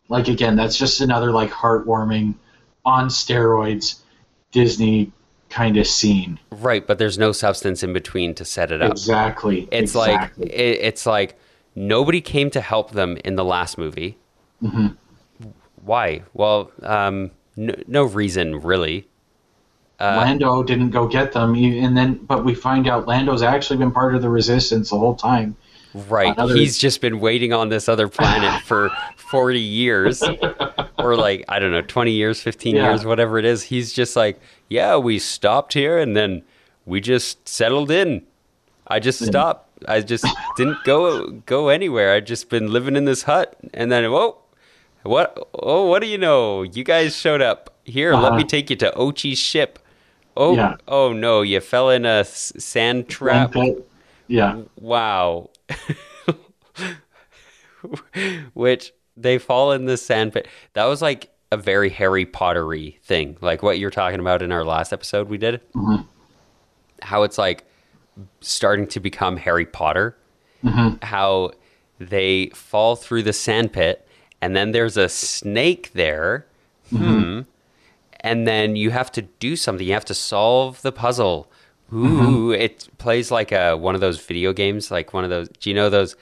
like 0.10 0.28
again, 0.28 0.56
that's 0.56 0.78
just 0.78 1.00
another 1.02 1.32
like 1.32 1.52
heartwarming, 1.52 2.34
on 2.86 3.08
steroids, 3.10 4.00
Disney 4.52 5.12
kind 5.50 5.78
of 5.78 5.88
scene. 5.88 6.40
Right, 6.52 6.86
but 6.86 6.98
there's 6.98 7.18
no 7.18 7.32
substance 7.32 7.82
in 7.84 7.94
between 7.94 8.34
to 8.36 8.46
set 8.46 8.72
it 8.72 8.82
up. 8.82 8.92
Exactly. 8.92 9.68
It's 9.72 9.92
exactly. 9.96 10.46
like 10.46 10.54
it, 10.54 10.80
it's 10.82 11.06
like 11.06 11.40
nobody 11.76 12.22
came 12.22 12.50
to 12.52 12.62
help 12.62 12.92
them 12.92 13.18
in 13.24 13.36
the 13.36 13.46
last 13.46 13.78
movie. 13.78 14.18
Mhm. 14.62 14.98
Why? 15.84 16.24
Well, 16.34 16.72
um, 16.84 17.32
no, 17.56 17.74
no 17.88 18.04
reason 18.04 18.60
really. 18.62 19.08
Uh, 20.00 20.16
Lando 20.18 20.64
didn't 20.64 20.92
go 20.92 21.08
get 21.08 21.34
them, 21.34 21.56
and 21.56 21.96
then 21.98 22.14
but 22.26 22.46
we 22.46 22.54
find 22.56 22.88
out 22.88 23.08
Lando's 23.08 23.42
actually 23.44 23.78
been 23.78 23.92
part 23.92 24.16
of 24.16 24.22
the 24.22 24.30
resistance 24.30 24.92
the 24.92 24.98
whole 24.98 25.16
time. 25.16 25.56
right. 26.08 26.34
another- 26.34 26.56
He's 26.56 26.78
just 26.78 27.02
been 27.02 27.20
waiting 27.20 27.52
on 27.52 27.70
this 27.70 27.90
other 27.90 28.08
planet 28.08 28.62
for 28.66 28.90
40 29.18 29.60
years 29.60 30.24
or 30.98 31.16
like 31.18 31.44
I 31.50 31.60
don't 31.60 31.72
know, 31.72 31.82
20 31.82 32.12
years, 32.12 32.42
15 32.42 32.76
Yeah. 32.76 32.90
years, 32.90 33.06
whatever 33.06 33.38
it 33.40 33.46
is. 33.46 33.64
He's 33.64 33.92
just 33.92 34.16
like, 34.16 34.40
"Yeah, 34.70 34.96
we 34.98 35.20
stopped 35.20 35.74
here 35.74 35.98
and 36.00 36.16
then 36.16 36.44
we 36.86 37.02
just 37.02 37.48
settled 37.48 37.92
in. 37.92 38.24
I 38.88 39.00
just 39.00 39.24
stopped. 39.26 39.68
I 39.88 40.02
just 40.02 40.26
didn't 40.58 40.78
go 40.84 41.30
go 41.46 41.68
anywhere. 41.70 42.14
I 42.14 42.20
just 42.22 42.50
been 42.50 42.72
living 42.72 42.96
in 42.96 43.06
this 43.06 43.24
hut 43.24 43.56
and 43.74 43.92
then 43.92 44.10
whoa, 44.12 44.38
what 45.04 45.38
oh, 45.54 45.88
what 45.88 46.02
do 46.02 46.08
you 46.08 46.18
know? 46.18 46.64
You 46.64 46.84
guys 46.86 47.16
showed 47.18 47.42
up. 47.42 47.76
Here, 47.84 48.14
let 48.14 48.34
me 48.34 48.40
Uh-huh. 48.40 48.48
take 48.48 48.70
you 48.70 48.76
to 48.78 48.92
Ochi's 48.92 49.40
ship. 49.40 49.80
Oh, 50.42 50.56
Yeah. 50.56 50.76
oh 50.88 51.12
no, 51.12 51.42
you 51.42 51.60
fell 51.60 51.90
in 51.90 52.06
a 52.06 52.20
s- 52.22 52.54
sand 52.58 53.10
trap. 53.10 53.54
Yeah. 54.28 54.62
Wow. 54.80 55.50
Which 58.54 58.94
they 59.16 59.38
fall 59.38 59.72
in 59.72 59.86
the 59.86 59.98
sand 59.98 60.34
pit. 60.34 60.48
That 60.74 60.86
was 60.86 61.02
like 61.02 61.30
a 61.52 61.58
very 61.58 61.90
Harry 61.90 62.26
Pottery 62.26 63.00
thing, 63.04 63.38
like 63.42 63.64
what 63.64 63.80
you're 63.80 63.90
talking 63.90 64.20
about 64.20 64.42
in 64.42 64.52
our 64.52 64.64
last 64.66 64.92
episode 64.94 65.30
we 65.30 65.38
did. 65.38 65.62
Mhm. 65.74 66.06
How 67.02 67.24
it's 67.24 67.38
like 67.38 67.66
starting 68.42 68.88
to 68.88 69.00
become 69.00 69.38
Harry 69.38 69.66
Potter. 69.66 70.16
Mhm. 70.64 71.02
How 71.04 71.52
they 72.00 72.48
fall 72.54 72.96
through 72.96 73.24
the 73.24 73.34
sand 73.34 73.72
pit, 73.74 74.06
and 74.42 74.56
then 74.56 74.72
there's 74.72 74.98
a 74.98 75.10
snake 75.10 75.92
there. 75.94 76.46
Hmm. 76.90 77.42
And 78.22 78.48
then 78.48 78.76
you 78.76 78.92
have 78.92 79.12
to 79.14 79.22
do 79.22 79.56
something. 79.56 79.86
You 79.86 79.94
have 79.94 80.06
to 80.06 80.14
solve 80.14 80.82
the 80.82 80.92
puzzle. 80.92 81.52
Ooh, 81.94 82.52
it 82.52 82.88
plays 82.98 83.32
like 83.32 83.52
a 83.52 83.76
one 83.76 83.96
of 83.96 84.02
those 84.02 84.20
video 84.24 84.54
games, 84.54 84.92
like 84.92 85.14
one 85.14 85.24
of 85.24 85.30
those. 85.30 85.50
Do 85.50 85.70
you 85.70 85.76
know 85.76 85.90
those 85.90 86.16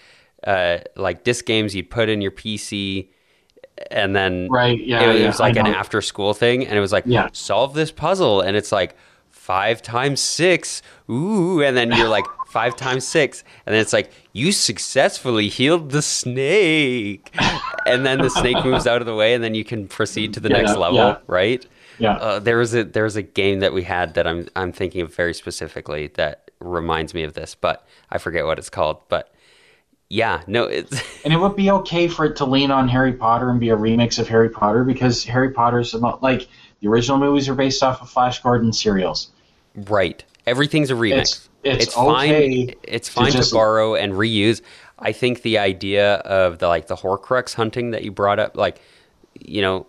uh, 0.46 0.80
like 0.96 1.24
disc 1.24 1.46
games 1.46 1.76
you 1.76 1.84
put 1.84 2.10
in 2.10 2.22
your 2.22 2.32
PC, 2.32 3.10
and 3.92 4.16
then 4.16 4.54
Right. 4.54 4.80
Yeah. 4.80 5.12
it, 5.12 5.22
it 5.22 5.26
yeah, 5.26 5.28
was 5.28 5.40
like 5.40 5.56
an 5.58 5.68
after 5.68 6.02
school 6.02 6.34
thing, 6.34 6.66
and 6.66 6.78
it 6.78 6.82
was 6.82 6.92
like 6.92 7.06
Yeah. 7.06 7.30
solve 7.32 7.74
this 7.74 7.92
puzzle, 7.92 8.42
and 8.42 8.56
it's 8.56 8.72
like 8.72 8.96
five 9.30 9.82
times 9.82 10.22
six. 10.22 10.82
Ooh, 11.10 11.62
and 11.62 11.76
then 11.76 11.94
you're 11.94 12.10
like 12.10 12.32
five 12.46 12.76
times 12.76 13.06
six, 13.06 13.44
and 13.66 13.74
then 13.74 13.82
it's 13.82 13.94
like 13.94 14.12
you 14.34 14.52
successfully 14.52 15.50
healed 15.50 15.92
the 15.92 16.02
snake, 16.02 17.34
and 17.86 18.06
then 18.06 18.22
the 18.22 18.30
snake 18.30 18.64
moves 18.64 18.88
out 18.88 19.02
of 19.02 19.06
the 19.06 19.16
way, 19.16 19.34
and 19.34 19.44
then 19.44 19.54
you 19.56 19.64
can 19.64 19.88
proceed 19.88 20.34
to 20.34 20.40
the 20.40 20.50
Yeah, 20.50 20.50
next 20.50 20.76
level, 20.78 21.24
right? 21.28 21.66
Yeah. 22.00 22.14
Uh, 22.18 22.40
there 22.40 22.58
was 22.58 22.74
a 22.76 22.84
there 22.84 23.04
was 23.04 23.16
a 23.16 23.22
game 23.22 23.60
that 23.62 23.74
we 23.74 23.84
had 23.84 24.14
that 24.16 24.28
I'm 24.28 24.48
I'm 24.56 24.72
thinking 24.72 25.02
of 25.02 25.14
very 25.16 25.34
specifically 25.34 26.08
that 26.16 26.52
reminds 26.60 27.14
me 27.14 27.24
of 27.24 27.34
this, 27.34 27.56
but 27.56 27.86
I 28.10 28.18
forget 28.18 28.46
what 28.46 28.58
it's 28.60 28.70
called. 28.70 29.02
But 29.10 29.34
yeah, 30.10 30.42
no, 30.48 30.64
it's 30.66 31.02
And 31.26 31.34
it 31.34 31.38
would 31.38 31.56
be 31.56 31.70
okay 31.72 32.08
for 32.08 32.26
it 32.26 32.36
to 32.38 32.46
lean 32.46 32.72
on 32.72 32.88
Harry 32.88 33.14
Potter 33.14 33.50
and 33.50 33.60
be 33.60 33.70
a 33.70 33.76
remix 33.78 34.20
of 34.20 34.28
Harry 34.28 34.50
Potter 34.50 34.84
because 34.84 35.24
Harry 35.24 35.52
Potter's 35.52 35.94
about 35.94 36.22
like 36.24 36.48
the 36.82 36.88
original 36.88 37.18
movies 37.18 37.50
are 37.50 37.56
based 37.56 37.82
off 37.84 38.02
of 38.02 38.10
Flash 38.10 38.42
Gordon 38.42 38.72
serials. 38.74 39.30
right. 39.76 40.24
Everything's 40.46 40.90
a 40.92 40.94
remix. 40.94 41.12
It's- 41.12 41.44
it's 41.64 41.94
fine. 41.96 42.30
okay 42.32 42.76
It's 42.84 43.10
to 43.10 43.14
fine 43.14 43.32
to, 43.32 43.38
just- 43.40 43.52
borrow 43.52 43.96
and 43.96 44.14
reuse. 44.14 44.62
I 45.00 45.12
think 45.12 45.42
the 45.42 45.58
idea 45.58 46.16
of 46.18 46.60
the 46.60 46.68
like 46.70 46.88
the 46.88 46.96
Horcrux 46.96 47.54
hunting 47.56 47.92
that 47.92 48.04
you 48.04 48.12
brought 48.12 48.40
up, 48.40 48.56
like, 48.56 48.80
you 49.38 49.62
know, 49.62 49.86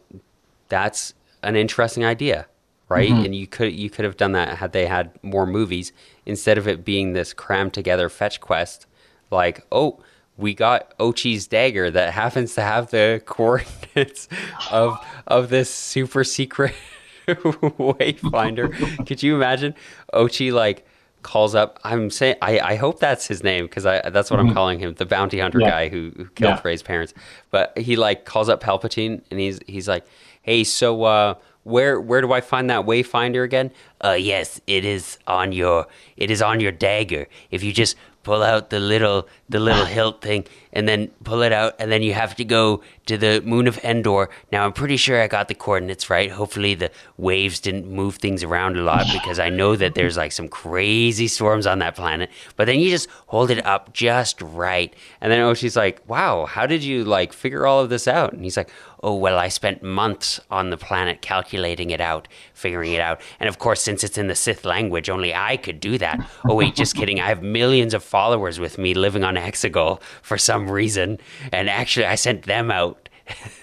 that's 0.68 1.14
an 1.42 1.57
interesting 1.57 2.05
idea, 2.05 2.46
right? 2.88 3.11
Mm-hmm. 3.11 3.24
And 3.24 3.35
you 3.35 3.46
could 3.46 3.72
you 3.72 3.90
could 3.90 4.05
have 4.05 4.16
done 4.16 4.33
that 4.33 4.59
had 4.59 4.72
they 4.72 4.87
had 4.87 5.11
more 5.22 5.46
movies 5.46 5.92
instead 6.27 6.59
of 6.59 6.66
it 6.68 6.85
being 6.85 7.12
this 7.12 7.33
crammed 7.33 7.72
together 7.74 8.09
fetch 8.09 8.40
quest. 8.40 8.87
Like, 9.31 9.64
oh, 9.72 10.01
we 10.37 10.55
got 10.55 10.96
Ochi's 10.98 11.46
dagger 11.46 11.90
that 11.90 12.12
happens 12.22 12.55
to 12.55 12.62
have 12.62 12.90
the 12.90 13.22
coordinates 13.27 14.29
of 14.70 14.98
of 15.27 15.51
this 15.51 15.72
super 15.72 16.24
secret 16.24 16.74
wayfinder. 17.27 19.07
Could 19.07 19.22
you 19.22 19.35
imagine 19.35 19.74
Ochi 20.12 20.53
like 20.53 20.87
calls 21.22 21.55
up? 21.55 21.79
I'm 21.85 22.11
saying 22.11 22.37
I, 22.42 22.59
I 22.61 22.74
hope 22.77 23.01
that's 23.01 23.27
his 23.27 23.42
name 23.42 23.64
because 23.66 23.87
I 23.87 24.09
that's 24.11 24.31
what 24.31 24.40
I'm 24.40 24.53
calling 24.55 24.79
him, 24.79 24.94
the 24.94 25.07
bounty 25.07 25.38
hunter 25.40 25.61
Yeah. 25.61 25.70
guy 25.70 25.88
who, 25.88 26.12
who 26.16 26.24
killed 26.27 26.55
Yeah. 26.57 26.61
Rey's 26.64 26.83
parents. 26.83 27.14
But 27.51 27.77
he 27.77 27.96
like 27.96 28.24
calls 28.24 28.48
up 28.48 28.62
Palpatine 28.62 29.22
and 29.31 29.40
he's 29.40 29.59
he's 29.66 29.88
like, 29.88 30.05
hey, 30.48 30.64
so 30.64 31.04
uh, 31.04 31.34
where 31.64 32.00
where 32.00 32.22
do 32.22 32.32
I 32.32 32.40
find 32.40 32.70
that 32.70 32.87
wayfinder 32.87 33.44
again? 33.44 33.70
Uh, 34.02 34.16
yes, 34.18 34.61
it 34.66 34.84
is 34.84 35.18
on 35.26 35.52
your 35.52 35.87
it 36.16 36.30
is 36.30 36.40
on 36.40 36.58
your 36.61 36.72
dagger. 36.72 37.26
If 37.50 37.62
you 37.62 37.72
just 37.72 37.96
pull 38.22 38.42
out 38.42 38.70
the 38.70 38.80
little 38.80 39.28
the 39.50 39.61
little 39.61 39.84
hilt 39.84 40.22
thing 40.22 40.46
and 40.72 40.88
then 40.88 41.09
pull 41.24 41.42
it 41.42 41.52
out 41.52 41.74
and 41.78 41.90
then 41.90 42.02
you 42.02 42.14
have 42.14 42.35
to 42.37 42.44
go 42.44 42.83
to 43.07 43.16
the 43.16 43.42
moon 43.44 43.66
of 43.66 43.78
Endor. 43.78 44.31
Now 44.52 44.64
I'm 44.64 44.72
pretty 44.72 44.96
sure 44.96 45.20
I 45.20 45.26
got 45.26 45.48
the 45.48 45.54
coordinates 45.54 46.11
right. 46.11 46.31
Hopefully 46.31 46.74
the 46.74 46.90
waves 47.16 47.61
didn't 47.61 47.90
move 47.90 48.16
things 48.16 48.42
around 48.42 48.76
a 48.76 48.83
lot 48.83 49.07
because 49.12 49.38
I 49.38 49.50
know 49.50 49.76
that 49.76 49.94
there's 49.94 50.16
like 50.16 50.33
some 50.33 50.48
crazy 50.48 51.28
storms 51.28 51.66
on 51.66 51.78
that 51.78 51.96
planet. 51.96 52.31
But 52.57 52.66
then 52.66 52.81
you 52.81 52.90
just 52.90 53.09
hold 53.26 53.50
it 53.50 53.64
up 53.64 53.92
just 53.92 54.40
right. 54.42 54.94
And 55.20 55.33
then 55.33 55.40
Ochi's 55.40 55.76
like, 55.76 56.00
"Wow, 56.09 56.46
how 56.46 56.66
did 56.66 56.83
you 56.83 57.04
like 57.04 57.33
figure 57.33 57.66
all 57.66 57.81
of 57.81 57.88
this 57.88 58.07
out?" 58.07 58.33
And 58.33 58.44
he's 58.44 58.57
like, 58.57 58.70
"Oh, 59.02 59.14
well, 59.14 59.38
I 59.38 59.48
spent 59.48 59.83
months 59.83 60.40
on 60.50 60.70
the 60.70 60.76
planet 60.76 61.22
calculating 61.22 61.90
it 61.90 62.00
out, 62.00 62.28
figuring 62.52 62.92
it 62.92 63.00
out. 63.00 63.20
And 63.40 63.48
of 63.48 63.59
course, 63.59 63.81
since 63.83 64.04
it's 64.04 64.18
in 64.18 64.28
the 64.28 64.35
Sith 64.35 64.64
language, 64.64 65.09
only 65.09 65.35
I 65.35 65.57
could 65.57 65.81
do 65.81 65.98
that. 65.98 66.18
Oh, 66.48 66.54
wait, 66.54 66.74
just 66.74 66.94
kidding. 66.94 67.20
I 67.20 67.28
have 67.28 67.42
millions 67.42 67.94
of 67.94 68.02
followers 68.02 68.59
with 68.59 68.78
me 68.78 68.94
living 68.94 69.24
on 69.24 69.37
Exegol 69.37 70.00
for 70.22 70.38
some 70.38 70.58
reason. 70.66 71.18
And 71.53 71.68
actually, 71.68 72.07
I 72.07 72.14
sent 72.14 72.44
them 72.44 72.71
out. 72.71 73.05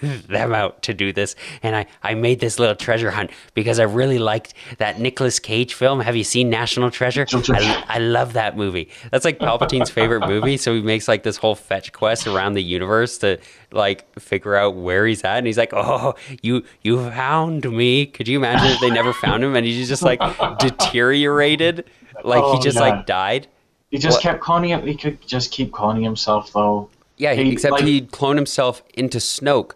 them 0.28 0.54
out 0.54 0.80
to 0.84 0.94
do 0.94 1.12
this 1.12 1.34
and 1.60 1.74
I, 1.74 1.86
I 2.00 2.14
made 2.14 2.38
this 2.38 2.60
little 2.60 2.76
treasure 2.76 3.10
hunt 3.10 3.32
because 3.54 3.80
I 3.80 3.82
really 3.82 4.20
liked 4.20 4.54
that 4.78 5.00
Nicolas 5.00 5.40
Cage 5.40 5.74
film. 5.74 5.98
Have 5.98 6.14
you 6.14 6.22
seen 6.22 6.48
National 6.48 6.88
Treasure? 6.88 7.26
I, 7.48 7.84
I 7.88 7.98
love 7.98 8.34
that 8.34 8.56
movie. 8.56 8.90
That's 9.10 9.24
like 9.24 9.40
Palpatine's 9.40 9.90
favorite 9.90 10.20
movie. 10.28 10.56
So 10.56 10.72
he 10.72 10.82
makes 10.82 11.08
like 11.08 11.24
this 11.24 11.36
whole 11.36 11.56
fetch 11.56 11.92
quest 11.92 12.28
around 12.28 12.52
the 12.52 12.62
universe 12.62 13.18
to 13.18 13.40
like 13.72 14.06
figure 14.20 14.54
out 14.54 14.76
where 14.76 15.04
he's 15.04 15.24
at. 15.24 15.38
And 15.38 15.48
he's 15.48 15.58
like, 15.58 15.72
"Oh, 15.74 16.14
you 16.42 16.62
you 16.82 16.98
found 17.10 17.68
me." 17.68 18.06
Could 18.06 18.28
you 18.28 18.38
imagine 18.38 18.68
if 18.70 18.78
they 18.78 18.90
never 18.90 19.12
found 19.12 19.42
him 19.42 19.56
and 19.56 19.66
he's 19.66 19.88
just 19.88 20.02
like 20.04 20.20
deteriorated, 20.60 21.84
like 22.24 22.44
he 22.44 22.50
Oh, 22.50 22.60
just 22.60 22.76
yeah. 22.76 22.82
like 22.82 23.06
died? 23.06 23.48
He 23.90 23.98
just 23.98 24.16
What- 24.16 24.22
kept 24.22 24.42
cloning 24.42 24.68
him. 24.68 24.86
He 24.86 24.94
could 24.96 25.24
just 25.26 25.50
keep 25.52 25.70
cloning 25.72 26.02
himself, 26.02 26.52
though. 26.52 26.88
Yeah, 27.16 27.34
He- 27.34 27.50
except 27.52 27.72
like- 27.72 27.84
he'd 27.84 28.10
clone 28.10 28.36
himself 28.36 28.82
into 28.94 29.18
Snoke, 29.18 29.72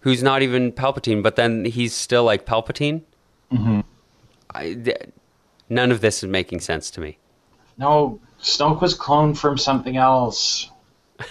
who's 0.00 0.22
not 0.22 0.42
even 0.42 0.72
Palpatine, 0.72 1.22
but 1.22 1.36
then 1.36 1.64
he's 1.64 1.94
still 1.94 2.24
like 2.24 2.44
Palpatine. 2.44 3.02
Mm-hmm. 3.52 3.80
I, 4.54 4.74
th- 4.74 4.96
none 5.70 5.90
of 5.90 6.00
this 6.00 6.22
is 6.22 6.28
making 6.28 6.60
sense 6.60 6.90
to 6.92 7.00
me. 7.00 7.18
No, 7.78 8.18
Snoke 8.42 8.80
was 8.82 8.96
cloned 8.98 9.38
from 9.38 9.56
something 9.58 9.96
else. 9.96 10.68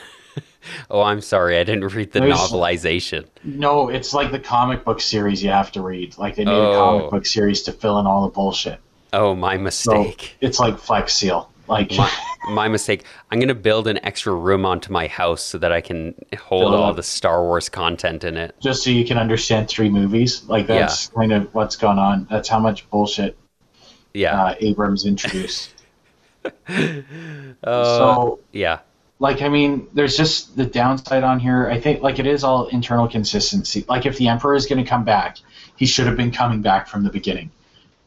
Oh, 0.92 1.02
I'm 1.02 1.22
sorry, 1.22 1.58
I 1.58 1.64
didn't 1.64 1.92
read 1.96 2.12
the 2.12 2.20
There's- 2.20 2.38
novelization. 2.52 3.26
No, 3.44 3.90
it's 3.90 4.14
like 4.14 4.32
the 4.32 4.40
comic 4.40 4.84
book 4.86 5.02
series 5.02 5.44
you 5.44 5.50
have 5.50 5.72
to 5.72 5.82
read. 5.82 6.16
Like 6.20 6.36
they 6.36 6.46
made 6.46 6.52
Oh. 6.54 6.72
a 6.72 6.76
comic 6.76 7.10
book 7.10 7.26
series 7.26 7.64
to 7.64 7.72
fill 7.72 7.98
in 8.00 8.06
all 8.06 8.24
the 8.24 8.30
bullshit. 8.32 8.80
Oh, 9.12 9.34
my 9.34 9.56
So 9.58 9.62
mistake. 9.64 10.36
it's 10.40 10.60
like 10.60 10.78
Flex 10.78 11.14
Seal. 11.16 11.50
Like 11.68 11.92
my, 11.96 12.12
my 12.50 12.68
mistake. 12.68 13.06
I'm 13.30 13.40
gonna 13.40 13.56
build 13.56 13.88
an 13.88 14.04
extra 14.04 14.34
room 14.34 14.66
onto 14.66 14.92
my 14.92 15.08
house 15.08 15.42
so 15.42 15.58
that 15.60 15.72
I 15.72 15.80
can 15.80 16.16
hold 16.38 16.74
all 16.74 16.94
the 16.94 17.04
Star 17.04 17.44
Wars 17.44 17.70
content 17.70 18.24
in 18.24 18.36
it. 18.36 18.56
just 18.62 18.84
so 18.84 18.90
you 18.90 19.06
can 19.06 19.18
understand 19.18 19.70
three 19.70 19.90
movies. 19.90 20.44
Like 20.46 20.68
that's 20.68 21.08
kind 21.08 21.32
of 21.32 21.54
what's 21.54 21.76
gone 21.76 22.00
on. 22.00 22.28
That's 22.30 22.50
how 22.50 22.60
much 22.60 22.90
bullshit 22.90 23.38
Yeah. 24.14 24.42
uh, 24.44 24.56
Abrams 24.60 25.06
introduced. 25.06 25.74
Uh, 27.64 27.84
so 27.84 28.40
yeah. 28.52 28.80
like 29.20 29.42
I 29.44 29.50
mean, 29.50 29.88
there's 29.94 30.18
just 30.18 30.58
the 30.58 30.66
downside 30.66 31.24
on 31.24 31.40
here. 31.40 31.70
I 31.70 31.80
think 31.80 32.02
like 32.02 32.18
it 32.20 32.26
is 32.26 32.44
all 32.44 32.68
internal 32.68 33.08
consistency. 33.08 33.86
Like 33.88 34.06
if 34.06 34.18
the 34.18 34.28
Emperor 34.28 34.56
is 34.56 34.66
going 34.66 34.84
to 34.84 34.90
come 34.90 35.04
back, 35.04 35.38
he 35.76 35.86
should 35.86 36.08
have 36.08 36.18
been 36.18 36.32
coming 36.32 36.62
back 36.62 36.88
from 36.88 37.04
the 37.04 37.12
beginning, 37.12 37.52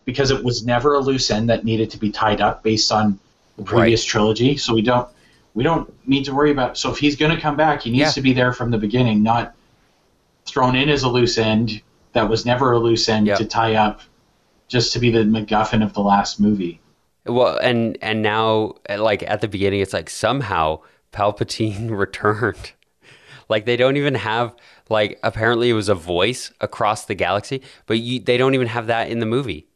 because 0.05 0.31
it 0.33 0.43
was 0.43 0.65
never 0.67 0.95
a 0.95 0.99
loose 0.99 1.31
end 1.31 1.49
that 1.51 1.65
needed 1.65 1.91
to 1.91 1.99
be 1.99 2.11
tied 2.11 2.41
up 2.41 2.63
based 2.65 2.91
on 2.91 3.21
the 3.57 3.63
previous 3.63 4.05
trilogy. 4.05 4.57
So 4.57 4.75
we 4.75 4.83
don't 4.83 5.09
we 5.55 5.63
don't 5.63 5.93
need 6.09 6.25
to 6.25 6.35
worry 6.35 6.51
about. 6.51 6.77
So 6.77 6.91
if 6.91 6.99
he's 6.99 7.15
going 7.17 7.35
to 7.35 7.41
come 7.41 7.57
back, 7.57 7.83
he 7.83 7.91
needs 7.91 8.01
Yeah. 8.01 8.11
to 8.13 8.21
be 8.21 8.33
there 8.33 8.53
from 8.53 8.71
the 8.71 8.79
beginning, 8.79 9.23
not 9.23 9.55
thrown 10.47 10.75
in 10.77 10.89
as 10.89 11.03
a 11.05 11.09
loose 11.09 11.39
end 11.39 11.81
that 12.13 12.29
was 12.29 12.45
never 12.45 12.73
a 12.73 12.79
loose 12.79 13.09
end 13.09 13.27
Yeah. 13.27 13.37
to 13.37 13.45
tie 13.45 13.75
up, 13.75 14.01
just 14.69 14.93
to 14.95 14.99
be 14.99 15.11
the 15.11 15.21
MacGuffin 15.21 15.83
of 15.83 15.93
the 15.95 16.01
last 16.01 16.41
movie. 16.41 16.81
Well, 17.27 17.57
and 17.59 17.97
and 18.03 18.21
now, 18.23 18.75
like 18.89 19.23
at 19.23 19.41
the 19.41 19.49
beginning, 19.49 19.81
it's 19.81 19.93
like 19.93 20.11
somehow 20.11 20.81
Palpatine 21.13 21.91
returned. 21.97 22.73
Like 23.49 23.65
they 23.65 23.77
don't 23.77 23.97
even 23.97 24.15
have 24.17 24.55
like 24.91 25.19
apparently 25.23 25.71
it 25.71 25.75
was 25.75 25.89
a 25.89 25.95
voice 25.95 26.51
across 26.61 27.05
the 27.05 27.15
galaxy, 27.15 27.63
but 27.87 27.99
you, 27.99 28.19
they 28.21 28.37
don't 28.37 28.55
even 28.55 28.67
have 28.67 28.89
that 28.89 29.09
in 29.09 29.21
the 29.21 29.27
movie. 29.27 29.67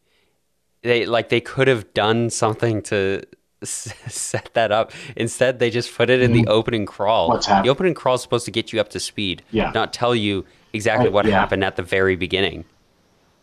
They 0.83 1.07
like 1.07 1.29
they 1.29 1.41
could 1.41 1.69
have 1.69 1.93
done 1.95 2.31
something 2.31 2.83
to 2.83 3.23
set 3.65 4.51
that 4.55 4.71
up. 4.73 4.93
Instead, 5.17 5.59
they 5.59 5.71
just 5.71 5.95
put 5.95 6.11
it 6.11 6.21
in 6.23 6.33
the 6.33 6.47
opening 6.47 6.87
crawl. 6.87 7.27
Mm-hmm. 7.29 7.33
What's 7.35 7.47
hap- 7.47 7.65
the 7.65 7.71
opening 7.71 7.95
crawl 7.95 8.15
is 8.15 8.23
supposed 8.23 8.45
to 8.45 8.51
get 8.51 8.73
you 8.73 8.81
up 8.81 8.89
to 8.91 9.01
speed, 9.01 9.43
Yeah. 9.51 9.71
not 9.75 9.93
tell 9.93 10.15
you 10.15 10.45
exactly 10.73 11.09
what 11.09 11.27
yeah. 11.27 11.33
happened 11.33 11.65
at 11.65 11.77
the 11.77 11.83
very 11.83 12.15
beginning. 12.17 12.65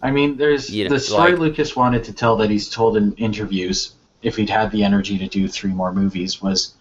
I 0.01 0.12
mean, 0.12 0.38
there's 0.38 0.69
You 0.69 0.86
know, 0.86 0.91
the 0.91 0.99
story 0.99 1.32
like- 1.32 1.39
Lucas 1.39 1.75
wanted 1.75 2.04
to 2.06 2.13
tell 2.13 2.38
that 2.38 2.49
he's 2.49 2.69
told 2.69 2.95
in 2.97 3.13
interviews 3.13 3.93
if 4.21 4.36
he'd 4.38 4.49
had 4.49 4.71
the 4.71 4.84
energy 4.84 5.17
to 5.17 5.28
do 5.28 5.47
three 5.47 5.71
more 5.71 5.91
movies 5.93 6.41
was 6.41 6.73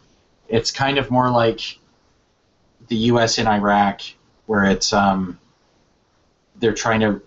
it's 0.48 0.70
kind 0.70 0.98
of 0.98 1.10
more 1.10 1.30
like 1.30 1.78
the 2.88 2.96
U.S. 2.96 3.38
in 3.38 3.46
Iraq, 3.46 4.02
where 4.46 4.64
it's 4.64 4.92
um, 4.92 5.38
they're 6.60 6.74
trying 6.74 7.00
to 7.00 7.20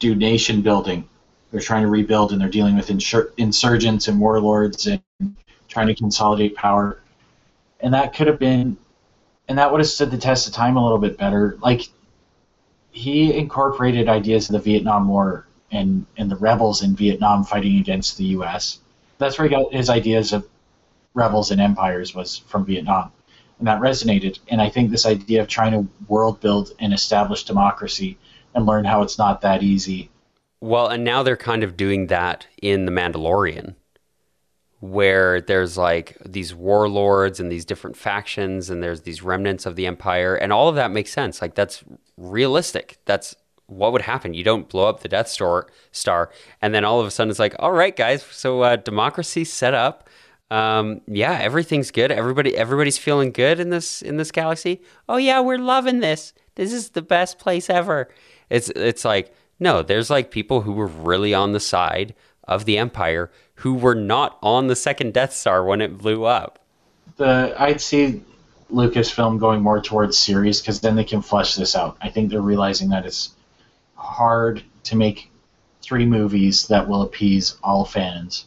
do 0.00 0.14
nation 0.14 0.62
building, 0.62 1.08
they're 1.50 1.60
trying 1.60 1.82
to 1.82 1.88
rebuild, 1.88 2.32
and 2.32 2.40
they're 2.40 2.48
dealing 2.48 2.76
with 2.76 2.88
insur- 2.88 3.30
insurgents 3.36 4.08
and 4.08 4.20
warlords 4.20 4.86
and 4.86 5.00
trying 5.76 5.88
to 5.88 5.94
consolidate 5.94 6.54
power, 6.54 7.02
and 7.80 7.92
that 7.92 8.14
could 8.14 8.26
have 8.28 8.38
been, 8.38 8.78
and 9.46 9.58
that 9.58 9.70
would 9.70 9.80
have 9.80 9.88
stood 9.88 10.10
the 10.10 10.16
test 10.16 10.48
of 10.48 10.54
time 10.54 10.78
a 10.78 10.82
little 10.82 10.96
bit 10.96 11.18
better. 11.18 11.58
Like 11.60 11.82
he 12.92 13.36
incorporated 13.36 14.08
ideas 14.08 14.48
of 14.48 14.54
the 14.54 14.58
Vietnam 14.58 15.06
War 15.06 15.46
and, 15.70 16.06
and 16.16 16.30
the 16.30 16.36
rebels 16.36 16.82
in 16.82 16.96
Vietnam 16.96 17.44
fighting 17.44 17.78
against 17.78 18.16
the 18.16 18.24
U.S. 18.36 18.78
That's 19.18 19.38
where 19.38 19.46
he 19.46 19.54
got 19.54 19.70
his 19.70 19.90
ideas 19.90 20.32
of 20.32 20.48
rebels 21.12 21.50
and 21.50 21.60
empires 21.60 22.14
was 22.14 22.38
from 22.38 22.64
Vietnam, 22.64 23.12
and 23.58 23.68
that 23.68 23.82
resonated. 23.82 24.38
And 24.48 24.62
I 24.62 24.70
think 24.70 24.90
this 24.90 25.04
idea 25.04 25.42
of 25.42 25.48
trying 25.48 25.72
to 25.72 25.86
world 26.08 26.40
build 26.40 26.70
and 26.78 26.94
establish 26.94 27.44
democracy 27.44 28.16
and 28.54 28.64
learn 28.64 28.86
how 28.86 29.02
it's 29.02 29.18
not 29.18 29.42
that 29.42 29.62
easy. 29.62 30.08
Well, 30.62 30.88
and 30.88 31.04
now 31.04 31.22
they're 31.22 31.36
kind 31.36 31.62
of 31.62 31.76
doing 31.76 32.06
that 32.06 32.46
in 32.62 32.86
The 32.86 32.92
Mandalorian, 32.92 33.74
where 34.90 35.40
there's 35.40 35.76
like 35.76 36.16
these 36.24 36.54
warlords 36.54 37.40
and 37.40 37.50
these 37.50 37.64
different 37.64 37.96
factions, 37.96 38.70
and 38.70 38.82
there's 38.82 39.02
these 39.02 39.22
remnants 39.22 39.66
of 39.66 39.76
the 39.76 39.86
Empire, 39.86 40.34
and 40.36 40.52
all 40.52 40.68
of 40.68 40.76
that 40.76 40.90
makes 40.90 41.12
sense. 41.12 41.42
Like, 41.42 41.54
that's 41.54 41.84
realistic. 42.16 42.98
That's 43.04 43.36
what 43.66 43.92
would 43.92 44.02
happen. 44.02 44.34
You 44.34 44.44
don't 44.44 44.68
blow 44.68 44.88
up 44.88 45.00
the 45.00 45.08
Death 45.08 45.28
Star, 45.28 45.66
star 45.90 46.30
and 46.62 46.74
then 46.74 46.84
all 46.84 47.00
of 47.00 47.06
a 47.06 47.10
sudden 47.10 47.30
it's 47.30 47.38
like, 47.38 47.56
all 47.58 47.72
right, 47.72 47.94
guys, 47.94 48.22
so 48.22 48.62
uh, 48.62 48.76
democracy's 48.76 49.52
set 49.52 49.74
up. 49.74 50.08
Um, 50.50 51.00
yeah, 51.08 51.32
everything's 51.40 51.90
good. 51.90 52.12
Everybody, 52.12 52.56
everybody's 52.56 52.98
feeling 52.98 53.32
good 53.32 53.58
in 53.58 53.70
this 53.70 54.00
in 54.00 54.16
this 54.16 54.30
galaxy. 54.30 54.80
Oh 55.08 55.16
yeah, 55.16 55.40
we're 55.40 55.58
loving 55.58 55.98
this. 55.98 56.32
This 56.54 56.72
is 56.72 56.90
the 56.90 57.02
best 57.02 57.40
place 57.40 57.68
ever. 57.68 58.08
It's 58.48 58.70
it's 58.70 59.04
like 59.04 59.34
no, 59.58 59.82
there's 59.82 60.10
like 60.10 60.30
people 60.30 60.60
who 60.60 60.72
were 60.72 60.86
really 60.86 61.34
on 61.34 61.52
the 61.52 61.58
side 61.60 62.14
of 62.44 62.64
the 62.64 62.78
Empire 62.78 63.30
who 63.56 63.74
were 63.74 63.94
not 63.94 64.38
on 64.42 64.68
the 64.68 64.76
second 64.76 65.12
Death 65.12 65.32
Star 65.32 65.64
when 65.64 65.80
it 65.80 65.98
blew 65.98 66.24
up. 66.24 66.58
The 67.16 67.54
I'd 67.58 67.80
see 67.80 68.22
Lucasfilm 68.72 69.38
going 69.38 69.62
more 69.62 69.80
towards 69.80 70.18
series 70.18 70.60
because 70.60 70.80
then 70.80 70.96
they 70.96 71.04
can 71.04 71.22
flesh 71.22 71.54
this 71.54 71.76
out. 71.76 71.96
I 72.00 72.10
think 72.10 72.30
they're 72.30 72.40
realizing 72.40 72.90
that 72.90 73.06
it's 73.06 73.30
hard 73.94 74.62
to 74.84 74.96
make 74.96 75.30
three 75.82 76.04
movies 76.04 76.68
that 76.68 76.88
will 76.88 77.02
appease 77.02 77.56
all 77.62 77.84
fans. 77.84 78.46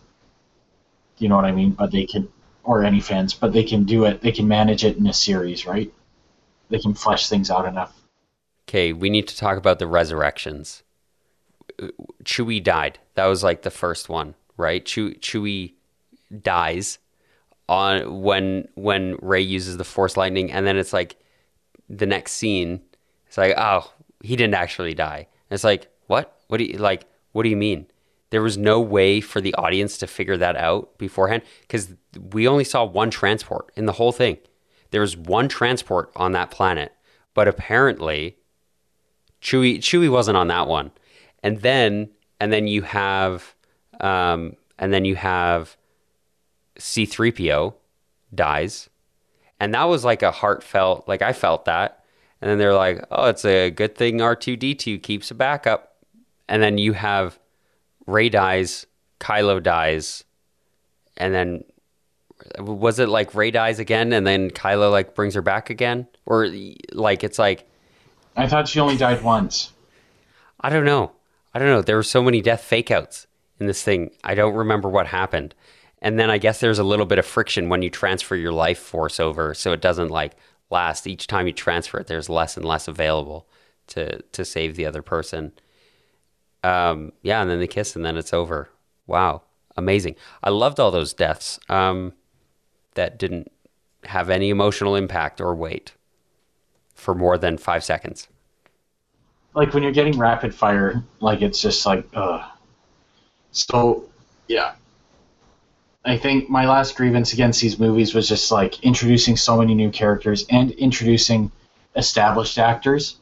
You 1.18 1.30
know 1.30 1.36
what 1.36 1.46
I 1.46 1.52
mean? 1.52 1.72
But 1.72 1.92
they 1.92 2.06
can, 2.06 2.28
or 2.64 2.84
any 2.84 3.00
fans, 3.00 3.34
but 3.34 3.54
they 3.54 3.64
can 3.64 3.86
do 3.86 4.06
it. 4.06 4.22
They 4.22 4.32
can 4.32 4.48
manage 4.48 4.84
it 4.84 4.98
in 4.98 5.08
a 5.08 5.14
series, 5.14 5.66
right? 5.66 5.92
They 6.70 6.80
can 6.80 6.94
flesh 6.94 7.30
things 7.30 7.50
out 7.50 7.66
enough. 7.66 7.96
Okay, 8.68 8.94
we 8.94 9.10
need 9.10 9.28
to 9.28 9.38
talk 9.38 9.58
about 9.58 9.80
the 9.80 9.88
resurrections. 9.88 10.84
Uh, 11.82 11.88
Chewie 12.24 12.64
died. 12.64 13.00
That 13.16 13.26
was 13.26 13.44
like 13.44 13.64
the 13.64 13.72
first 13.72 14.10
one, 14.10 14.36
right? 14.60 14.86
Chewie, 14.86 15.20
Chewie 15.20 15.74
dies 16.42 17.00
on 17.68 18.22
when 18.22 18.68
when 18.76 19.18
Rey 19.22 19.42
uses 19.42 19.78
the 19.78 19.84
Force 19.84 20.18
lightning, 20.18 20.52
and 20.52 20.68
then 20.68 20.78
it's 20.78 20.94
like 20.94 21.18
the 21.90 22.06
next 22.06 22.34
scene. 22.34 22.82
It's 23.28 23.38
like, 23.38 23.54
oh, 23.58 23.92
he 24.22 24.36
didn't 24.36 24.56
actually 24.56 24.94
die. 24.94 25.28
And 25.50 25.56
it's 25.56 25.64
like, 25.64 25.88
what? 26.08 26.40
What 26.48 26.58
do 26.58 26.66
you 26.66 26.78
like? 26.78 27.06
What 27.32 27.44
do 27.44 27.50
you 27.50 27.58
mean? 27.58 27.88
There 28.32 28.42
was 28.44 28.58
no 28.58 28.80
way 28.80 29.22
for 29.22 29.42
the 29.42 29.56
audience 29.56 29.98
to 30.00 30.08
figure 30.08 30.38
that 30.38 30.56
out 30.56 30.98
beforehand 30.98 31.44
because 31.62 31.94
we 32.32 32.48
only 32.48 32.64
saw 32.64 32.84
one 32.84 33.10
transport 33.10 33.72
in 33.76 33.86
the 33.86 33.94
whole 33.94 34.12
thing. 34.12 34.38
There 34.92 35.02
was 35.02 35.18
one 35.18 35.48
transport 35.48 36.12
on 36.16 36.32
that 36.34 36.52
planet, 36.52 36.94
but 37.34 37.48
apparently 37.48 38.38
Chewie 39.42 39.78
Chewie 39.80 40.12
wasn't 40.12 40.38
on 40.38 40.48
that 40.48 40.68
one. 40.68 40.92
And 41.42 41.62
then 41.62 42.10
and 42.40 42.52
then 42.52 42.68
you 42.68 42.82
have 42.84 43.56
um, 44.00 44.56
and 44.78 44.94
then 44.94 45.06
you 45.06 45.16
have 45.16 45.78
C3PO 46.78 47.74
dies. 48.34 48.90
And 49.60 49.74
that 49.74 49.84
was 49.84 50.06
like 50.06 50.24
a 50.24 50.32
heartfelt 50.32 51.08
like 51.08 51.22
I 51.22 51.34
felt 51.34 51.66
that. 51.66 52.04
And 52.42 52.50
then 52.50 52.58
they're 52.58 52.74
like, 52.74 53.04
"Oh, 53.12 53.28
it's 53.28 53.44
a 53.44 53.70
good 53.70 53.96
thing 53.96 54.20
R2D2 54.20 55.04
keeps 55.04 55.30
a 55.30 55.36
backup." 55.36 55.98
And 56.48 56.64
then 56.64 56.78
you 56.78 56.94
have 56.94 57.38
Rey 58.08 58.30
dies, 58.30 58.86
Kylo 59.20 59.62
dies, 59.62 60.24
and 61.18 61.34
then 61.34 61.64
was 62.58 63.00
it 63.00 63.10
like 63.10 63.36
Rey 63.36 63.52
dies 63.52 63.80
again 63.80 64.14
and 64.14 64.26
then 64.26 64.50
Kylo 64.50 64.90
like 64.90 65.14
brings 65.14 65.36
her 65.36 65.42
back 65.42 65.70
again 65.70 66.08
or 66.26 66.50
like 66.94 67.24
it's 67.24 67.38
like 67.38 67.70
I 68.38 68.48
thought 68.48 68.70
she 68.70 68.80
only 68.80 68.96
died 68.96 69.22
once. 69.22 69.74
I 70.62 70.70
don't 70.70 70.86
know. 70.86 71.12
I 71.54 71.60
don't 71.60 71.68
know. 71.68 71.82
There 71.82 71.98
were 71.98 72.04
so 72.04 72.24
many 72.24 72.42
death 72.42 72.66
fakeouts 72.68 73.26
in 73.60 73.68
this 73.68 73.84
thing. 73.84 74.12
I 74.24 74.36
don't 74.36 74.56
remember 74.56 74.90
what 74.90 75.08
happened. 75.08 75.54
And 76.02 76.18
then 76.18 76.30
I 76.30 76.38
guess 76.38 76.60
there's 76.60 76.80
a 76.80 76.84
little 76.84 77.06
bit 77.06 77.20
of 77.20 77.26
friction 77.26 77.70
when 77.70 77.82
you 77.82 77.90
transfer 77.90 78.36
your 78.36 78.54
life 78.54 78.80
force 78.80 79.20
over, 79.20 79.54
so 79.54 79.74
it 79.74 79.82
doesn't 79.82 80.10
like 80.10 80.34
last. 80.70 81.08
Each 81.08 81.28
time 81.28 81.46
you 81.46 81.54
transfer 81.54 82.00
it, 82.00 82.08
there's 82.08 82.30
less 82.30 82.56
and 82.56 82.66
less 82.66 82.88
available 82.88 83.48
to 83.88 84.22
to 84.22 84.46
save 84.46 84.76
the 84.76 84.86
other 84.86 85.02
person. 85.02 85.52
Um, 86.64 87.12
yeah, 87.22 87.42
and 87.42 87.50
then 87.50 87.60
they 87.60 87.68
kiss, 87.68 87.96
and 87.96 88.06
then 88.06 88.18
it's 88.18 88.34
over. 88.34 88.70
Wow, 89.08 89.44
amazing! 89.76 90.16
I 90.42 90.52
loved 90.52 90.80
all 90.80 90.92
those 90.92 91.14
deaths 91.14 91.60
um, 91.68 92.14
that 92.96 93.20
didn't 93.20 93.52
have 94.06 94.30
any 94.30 94.50
emotional 94.50 94.96
impact 94.96 95.42
or 95.42 95.54
weight 95.54 95.94
for 96.96 97.14
more 97.14 97.38
than 97.38 97.58
five 97.58 97.84
seconds. 97.84 98.30
Like 99.54 99.74
when 99.74 99.84
you're 99.84 99.92
getting 99.92 100.18
rapid 100.18 100.56
fire, 100.56 101.04
like 101.20 101.42
it's 101.42 101.62
just 101.62 101.86
like, 101.86 102.06
ugh. 102.14 102.42
So, 103.52 104.06
yeah. 104.48 104.74
I 106.06 106.18
think 106.18 106.50
my 106.50 106.68
last 106.68 106.96
grievance 106.96 107.34
against 107.34 107.62
these 107.62 107.78
movies 107.78 108.14
was 108.14 108.28
just 108.28 108.52
like 108.52 108.84
introducing 108.84 109.36
so 109.36 109.58
many 109.58 109.76
new 109.76 109.92
characters 109.92 110.46
and 110.50 110.72
introducing 110.72 111.52
established 111.96 112.58
actors 112.58 113.18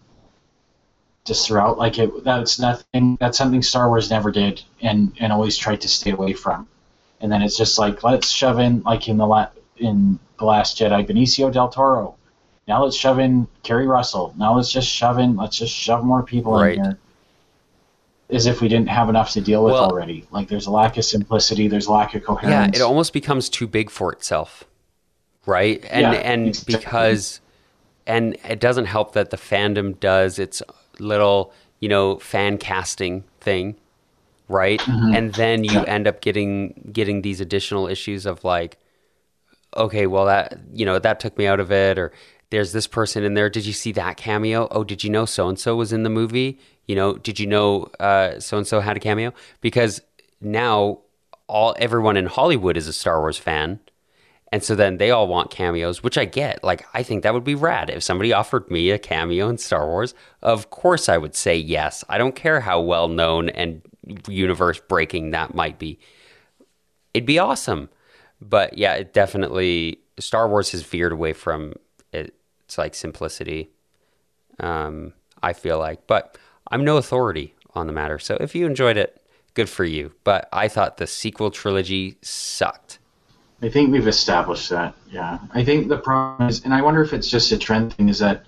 just 1.25 1.47
throughout. 1.47 1.77
Like 1.77 1.97
it, 1.97 2.23
that's 2.23 2.59
nothing. 2.59 3.17
That's 3.19 3.37
something 3.37 3.61
Star 3.61 3.89
Wars 3.89 4.09
never 4.11 4.31
did, 4.31 4.61
and 4.81 5.11
and 5.19 5.33
always 5.33 5.57
tried 5.57 5.81
to 5.81 5.87
stay 5.87 6.11
away 6.11 6.33
from. 6.33 6.67
And 7.19 7.31
then 7.31 7.41
it's 7.41 7.57
just 7.57 7.79
like 7.79 8.03
let's 8.03 8.29
shove 8.29 8.59
in 8.59 8.83
like 8.83 9.09
in 9.09 9.17
the 9.17 9.25
la- 9.25 9.49
in 9.77 10.19
the 10.37 10.45
Last 10.45 10.77
Jedi, 10.77 11.05
Benicio 11.05 11.51
del 11.51 11.69
Toro, 11.69 12.17
now 12.67 12.83
let's 12.83 12.97
shove 12.97 13.19
in 13.19 13.47
Keri 13.63 13.87
Russell. 13.87 14.33
Now 14.37 14.55
let's 14.55 14.71
just 14.71 14.87
shove 14.87 15.19
in. 15.19 15.37
Let's 15.37 15.57
just 15.57 15.73
shove 15.73 16.03
more 16.03 16.21
people 16.21 16.53
right. 16.53 16.77
in 16.77 16.83
here. 16.83 16.99
As 18.29 18.45
if 18.45 18.59
we 18.59 18.67
didn't 18.67 18.89
have 18.89 19.07
enough 19.07 19.31
to 19.31 19.41
deal 19.41 19.63
with 19.63 19.73
well, 19.73 19.85
already. 19.85 20.27
Like 20.31 20.49
there's 20.49 20.67
a 20.67 20.71
lack 20.71 20.97
of 20.97 21.05
simplicity. 21.05 21.69
There's 21.69 21.87
a 21.87 21.93
lack 21.93 22.13
of 22.13 22.25
coherence. 22.25 22.77
Yeah, 22.77 22.81
it 22.81 22.85
almost 22.85 23.13
becomes 23.13 23.47
too 23.47 23.67
big 23.67 23.89
for 23.89 24.11
itself, 24.11 24.65
right? 25.45 25.83
And 25.89 26.01
yeah, 26.01 26.11
and 26.11 26.47
exactly. 26.49 26.75
because 26.75 27.39
and 28.05 28.37
it 28.47 28.59
doesn't 28.59 28.85
help 28.85 29.13
that 29.13 29.29
the 29.29 29.37
fandom 29.37 29.97
does 29.99 30.39
its 30.39 30.61
little 30.99 31.53
you 31.79 31.87
know 31.87 32.17
fan 32.17 32.57
casting 32.57 33.23
thing, 33.39 33.75
right? 34.49 34.81
Mm-hmm. 34.81 35.15
And 35.15 35.33
then 35.35 35.63
you 35.63 35.83
end 35.85 36.05
up 36.05 36.19
getting 36.19 36.89
getting 36.91 37.21
these 37.21 37.39
additional 37.39 37.87
issues 37.87 38.25
of 38.25 38.43
like, 38.43 38.77
okay, 39.75 40.05
well 40.05 40.25
that 40.25 40.59
you 40.73 40.85
know 40.85 40.99
that 40.99 41.21
took 41.21 41.37
me 41.37 41.47
out 41.47 41.61
of 41.61 41.71
it, 41.71 41.97
or 41.97 42.11
there's 42.49 42.73
this 42.73 42.87
person 42.87 43.23
in 43.23 43.35
there. 43.35 43.49
Did 43.49 43.65
you 43.65 43.73
see 43.73 43.93
that 43.93 44.17
cameo? 44.17 44.67
Oh, 44.71 44.83
did 44.83 45.03
you 45.03 45.09
know 45.09 45.25
so 45.25 45.47
and 45.47 45.57
so 45.57 45.77
was 45.77 45.93
in 45.93 46.03
the 46.03 46.09
movie? 46.09 46.59
You 46.87 46.95
know, 46.95 47.17
did 47.17 47.39
you 47.39 47.47
know 47.47 47.91
so 48.39 48.57
and 48.57 48.65
so 48.65 48.79
had 48.79 48.97
a 48.97 48.99
cameo? 48.99 49.33
Because 49.61 50.01
now 50.41 50.99
all 51.47 51.75
everyone 51.79 52.17
in 52.17 52.25
Hollywood 52.25 52.77
is 52.77 52.87
a 52.87 52.93
Star 52.93 53.19
Wars 53.19 53.37
fan. 53.37 53.79
And 54.49 54.63
so 54.63 54.75
then 54.75 54.95
they 54.95 55.11
all 55.11 55.27
want 55.27 55.51
cameos, 55.51 56.01
which 56.01 56.17
I 56.17 56.23
get. 56.23 56.63
Like, 56.63 56.85
I 56.93 57.03
think 57.03 57.23
that 57.23 57.33
would 57.33 57.43
be 57.43 57.55
rad. 57.55 57.89
If 57.89 58.01
somebody 58.01 58.31
offered 58.31 58.71
me 58.71 58.91
a 58.91 58.97
cameo 58.97 59.49
in 59.49 59.57
Star 59.57 59.85
Wars, 59.85 60.13
of 60.41 60.69
course 60.69 61.09
I 61.09 61.17
would 61.17 61.35
say 61.35 61.57
yes. 61.57 62.05
I 62.07 62.17
don't 62.17 62.35
care 62.35 62.61
how 62.61 62.79
well 62.79 63.09
known 63.09 63.49
and 63.49 63.81
universe 64.25 64.79
breaking 64.79 65.31
that 65.31 65.53
might 65.53 65.79
be. 65.79 65.99
It'd 67.13 67.27
be 67.27 67.39
awesome. 67.39 67.89
But 68.39 68.77
yeah, 68.77 68.93
it 68.93 69.13
definitely, 69.13 69.99
Star 70.17 70.47
Wars 70.47 70.71
has 70.71 70.83
veered 70.83 71.11
away 71.11 71.33
from 71.33 71.73
it, 72.13 72.33
it's 72.63 72.77
like 72.77 72.95
simplicity. 72.95 73.71
Um, 74.61 75.11
I 75.43 75.51
feel 75.51 75.77
like, 75.77 76.07
but 76.07 76.37
I'm 76.71 76.83
no 76.83 76.97
authority 76.97 77.55
on 77.73 77.87
the 77.87 77.93
matter. 77.93 78.19
So 78.19 78.37
if 78.39 78.55
you 78.55 78.65
enjoyed 78.65 78.97
it, 78.97 79.21
good 79.53 79.69
for 79.69 79.85
you. 79.85 80.13
But 80.23 80.49
I 80.51 80.67
thought 80.67 80.97
the 80.97 81.07
sequel 81.07 81.51
trilogy 81.51 82.17
sucked. 82.21 82.99
I 83.61 83.69
think 83.69 83.91
we've 83.91 84.07
established 84.07 84.69
that. 84.69 84.93
Yeah, 85.09 85.39
I 85.53 85.63
think 85.63 85.87
the 85.87 85.97
problem 85.97 86.49
is, 86.49 86.63
and 86.63 86.73
I 86.73 86.81
wonder 86.81 87.01
if 87.01 87.13
it's 87.13 87.27
just 87.27 87.51
a 87.51 87.57
trend 87.57 87.93
thing, 87.93 88.09
is 88.09 88.19
that 88.19 88.45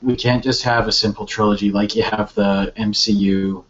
we 0.00 0.16
can't 0.16 0.44
just 0.44 0.62
have 0.62 0.86
a 0.86 0.92
simple 0.92 1.26
trilogy 1.26 1.70
like 1.70 1.96
you 1.96 2.04
have 2.04 2.32
the 2.34 2.72
MCU, 2.76 3.64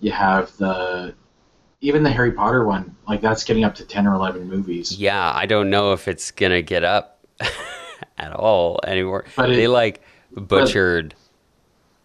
you 0.00 0.10
have 0.12 0.54
the 0.58 1.14
even 1.80 2.02
the 2.02 2.10
Harry 2.10 2.32
Potter 2.32 2.64
one, 2.64 2.94
like 3.08 3.22
that's 3.22 3.44
getting 3.44 3.64
up 3.64 3.74
to 3.76 3.84
ten 3.84 4.06
or 4.06 4.14
eleven 4.14 4.48
movies. 4.48 4.98
Yeah, 4.98 5.32
I 5.34 5.46
don't 5.46 5.70
know 5.70 5.92
if 5.92 6.08
it's 6.08 6.30
gonna 6.30 6.62
get 6.62 6.84
up. 6.84 7.26
at 8.18 8.32
all 8.32 8.80
anymore. 8.86 9.24
But 9.36 9.48
they 9.48 9.68
like 9.68 10.02
butchered 10.34 11.14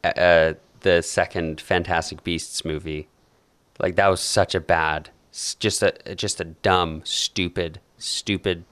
but, 0.01 0.17
uh, 0.17 0.53
the 0.81 1.01
second 1.01 1.61
Fantastic 1.61 2.23
Beasts 2.23 2.63
movie. 2.65 3.07
Like 3.79 3.95
that 3.95 4.07
was 4.07 4.21
such 4.21 4.53
a 4.53 4.59
bad, 4.59 5.09
just 5.59 5.81
a 5.81 6.15
just 6.15 6.39
a 6.39 6.45
dumb, 6.45 7.01
stupid, 7.03 7.79
stupid, 7.97 8.63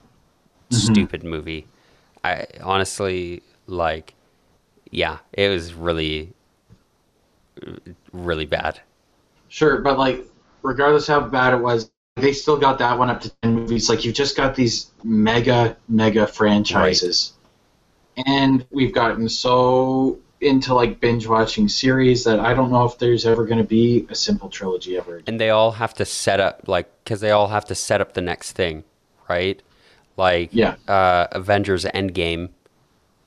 mm-hmm. 0.69 0.75
stupid 0.75 1.23
movie. 1.23 1.67
I 2.23 2.45
honestly 2.61 3.41
like, 3.67 4.13
yeah, 4.91 5.19
it 5.33 5.49
was 5.49 5.73
really, 5.73 6.33
really 8.11 8.45
bad. 8.45 8.81
Sure, 9.47 9.79
but 9.79 9.97
like, 9.97 10.25
regardless 10.61 11.07
how 11.07 11.21
bad 11.21 11.53
it 11.53 11.61
was, 11.61 11.89
they 12.17 12.33
still 12.33 12.57
got 12.57 12.79
that 12.79 12.97
one 12.97 13.09
up 13.09 13.21
to 13.21 13.31
10 13.41 13.55
movies. 13.55 13.89
Like, 13.89 14.03
you've 14.03 14.15
just 14.15 14.35
got 14.35 14.55
these 14.55 14.91
mega, 15.03 15.77
mega 15.87 16.27
franchises. 16.27 17.33
Right. 18.17 18.27
And 18.27 18.65
we've 18.69 18.93
gotten 18.93 19.29
so 19.29 20.19
into 20.41 20.73
like 20.73 20.99
binge 20.99 21.27
watching 21.27 21.67
series 21.67 22.23
that 22.23 22.39
I 22.39 22.53
don't 22.53 22.71
know 22.71 22.85
if 22.85 22.97
there's 22.97 23.25
ever 23.25 23.45
going 23.45 23.57
to 23.57 23.67
be 23.67 24.07
a 24.09 24.15
simple 24.15 24.49
trilogy 24.49 24.97
ever. 24.97 25.17
Again. 25.17 25.25
And 25.27 25.41
they 25.41 25.49
all 25.49 25.71
have 25.71 25.93
to 25.95 26.05
set 26.05 26.39
up 26.39 26.67
like 26.67 26.89
because 27.03 27.19
they 27.19 27.31
all 27.31 27.47
have 27.47 27.65
to 27.65 27.75
set 27.75 28.01
up 28.01 28.13
the 28.13 28.21
next 28.21 28.53
thing, 28.53 28.83
right? 29.29 29.61
Like 30.17 30.49
yeah, 30.51 30.75
uh, 30.87 31.27
Avengers 31.31 31.85
Endgame 31.85 32.49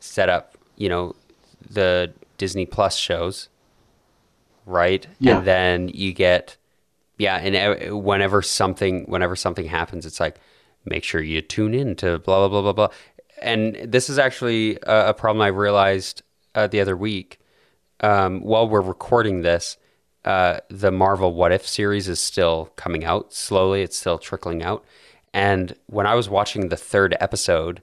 set 0.00 0.28
up, 0.28 0.56
you 0.76 0.88
know, 0.88 1.14
the 1.68 2.12
Disney 2.38 2.66
Plus 2.66 2.96
shows, 2.96 3.48
right? 4.66 5.06
Yeah. 5.18 5.38
And 5.38 5.46
then 5.46 5.88
you 5.88 6.12
get 6.12 6.56
yeah, 7.18 7.36
and 7.36 8.04
whenever 8.04 8.42
something 8.42 9.04
whenever 9.04 9.36
something 9.36 9.66
happens, 9.66 10.06
it's 10.06 10.20
like 10.20 10.40
make 10.84 11.04
sure 11.04 11.20
you 11.20 11.40
tune 11.40 11.74
in 11.74 11.94
to 11.96 12.18
blah 12.20 12.48
blah 12.48 12.48
blah 12.48 12.62
blah 12.62 12.72
blah. 12.72 12.96
And 13.40 13.76
this 13.84 14.08
is 14.08 14.18
actually 14.18 14.78
a, 14.82 15.08
a 15.10 15.14
problem 15.14 15.42
I 15.42 15.48
realized 15.48 16.22
uh, 16.54 16.66
the 16.66 16.80
other 16.80 16.96
week. 16.96 17.38
Um, 18.00 18.40
while 18.40 18.68
we're 18.68 18.80
recording 18.80 19.42
this, 19.42 19.76
uh, 20.24 20.58
the 20.68 20.90
Marvel 20.90 21.34
What 21.34 21.52
If 21.52 21.66
series 21.66 22.08
is 22.08 22.20
still 22.20 22.72
coming 22.76 23.04
out 23.04 23.32
slowly. 23.32 23.82
It's 23.82 23.96
still 23.96 24.18
trickling 24.18 24.62
out. 24.62 24.84
And 25.34 25.74
when 25.86 26.06
I 26.06 26.14
was 26.14 26.28
watching 26.28 26.68
the 26.68 26.76
third 26.76 27.16
episode, 27.20 27.82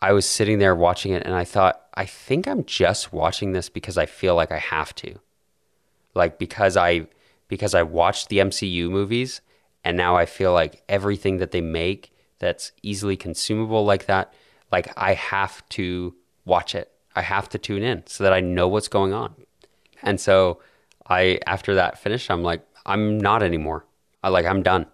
I 0.00 0.12
was 0.12 0.26
sitting 0.26 0.58
there 0.58 0.74
watching 0.74 1.12
it 1.12 1.24
and 1.24 1.34
I 1.34 1.44
thought, 1.44 1.82
I 1.94 2.06
think 2.06 2.46
I'm 2.46 2.64
just 2.64 3.12
watching 3.12 3.52
this 3.52 3.68
because 3.68 3.98
I 3.98 4.06
feel 4.06 4.34
like 4.34 4.52
I 4.52 4.58
have 4.58 4.94
to. 4.96 5.18
Like, 6.14 6.38
because 6.38 6.76
I 6.76 7.08
because 7.48 7.74
I 7.74 7.82
watched 7.82 8.28
the 8.28 8.38
MCU 8.38 8.90
movies 8.90 9.40
and 9.84 9.96
now 9.96 10.16
I 10.16 10.26
feel 10.26 10.52
like 10.52 10.82
everything 10.88 11.38
that 11.38 11.50
they 11.50 11.62
make 11.62 12.12
that's 12.38 12.72
easily 12.82 13.16
consumable 13.16 13.84
like 13.84 14.06
that, 14.06 14.32
like 14.70 14.92
I 14.96 15.14
have 15.14 15.66
to 15.70 16.14
watch 16.44 16.74
it. 16.74 16.92
I 17.18 17.22
have 17.22 17.48
to 17.48 17.58
tune 17.58 17.82
in 17.82 18.06
so 18.06 18.22
that 18.22 18.32
I 18.32 18.38
know 18.38 18.68
what's 18.68 18.86
going 18.86 19.12
on. 19.12 19.34
And 20.02 20.20
so 20.20 20.60
I 21.08 21.40
after 21.48 21.74
that 21.74 21.98
finished, 21.98 22.30
I'm 22.30 22.44
like, 22.44 22.62
I'm 22.86 23.18
not 23.18 23.42
anymore. 23.42 23.84
I 24.22 24.28
like 24.28 24.46
I'm 24.46 24.62
done. 24.62 24.86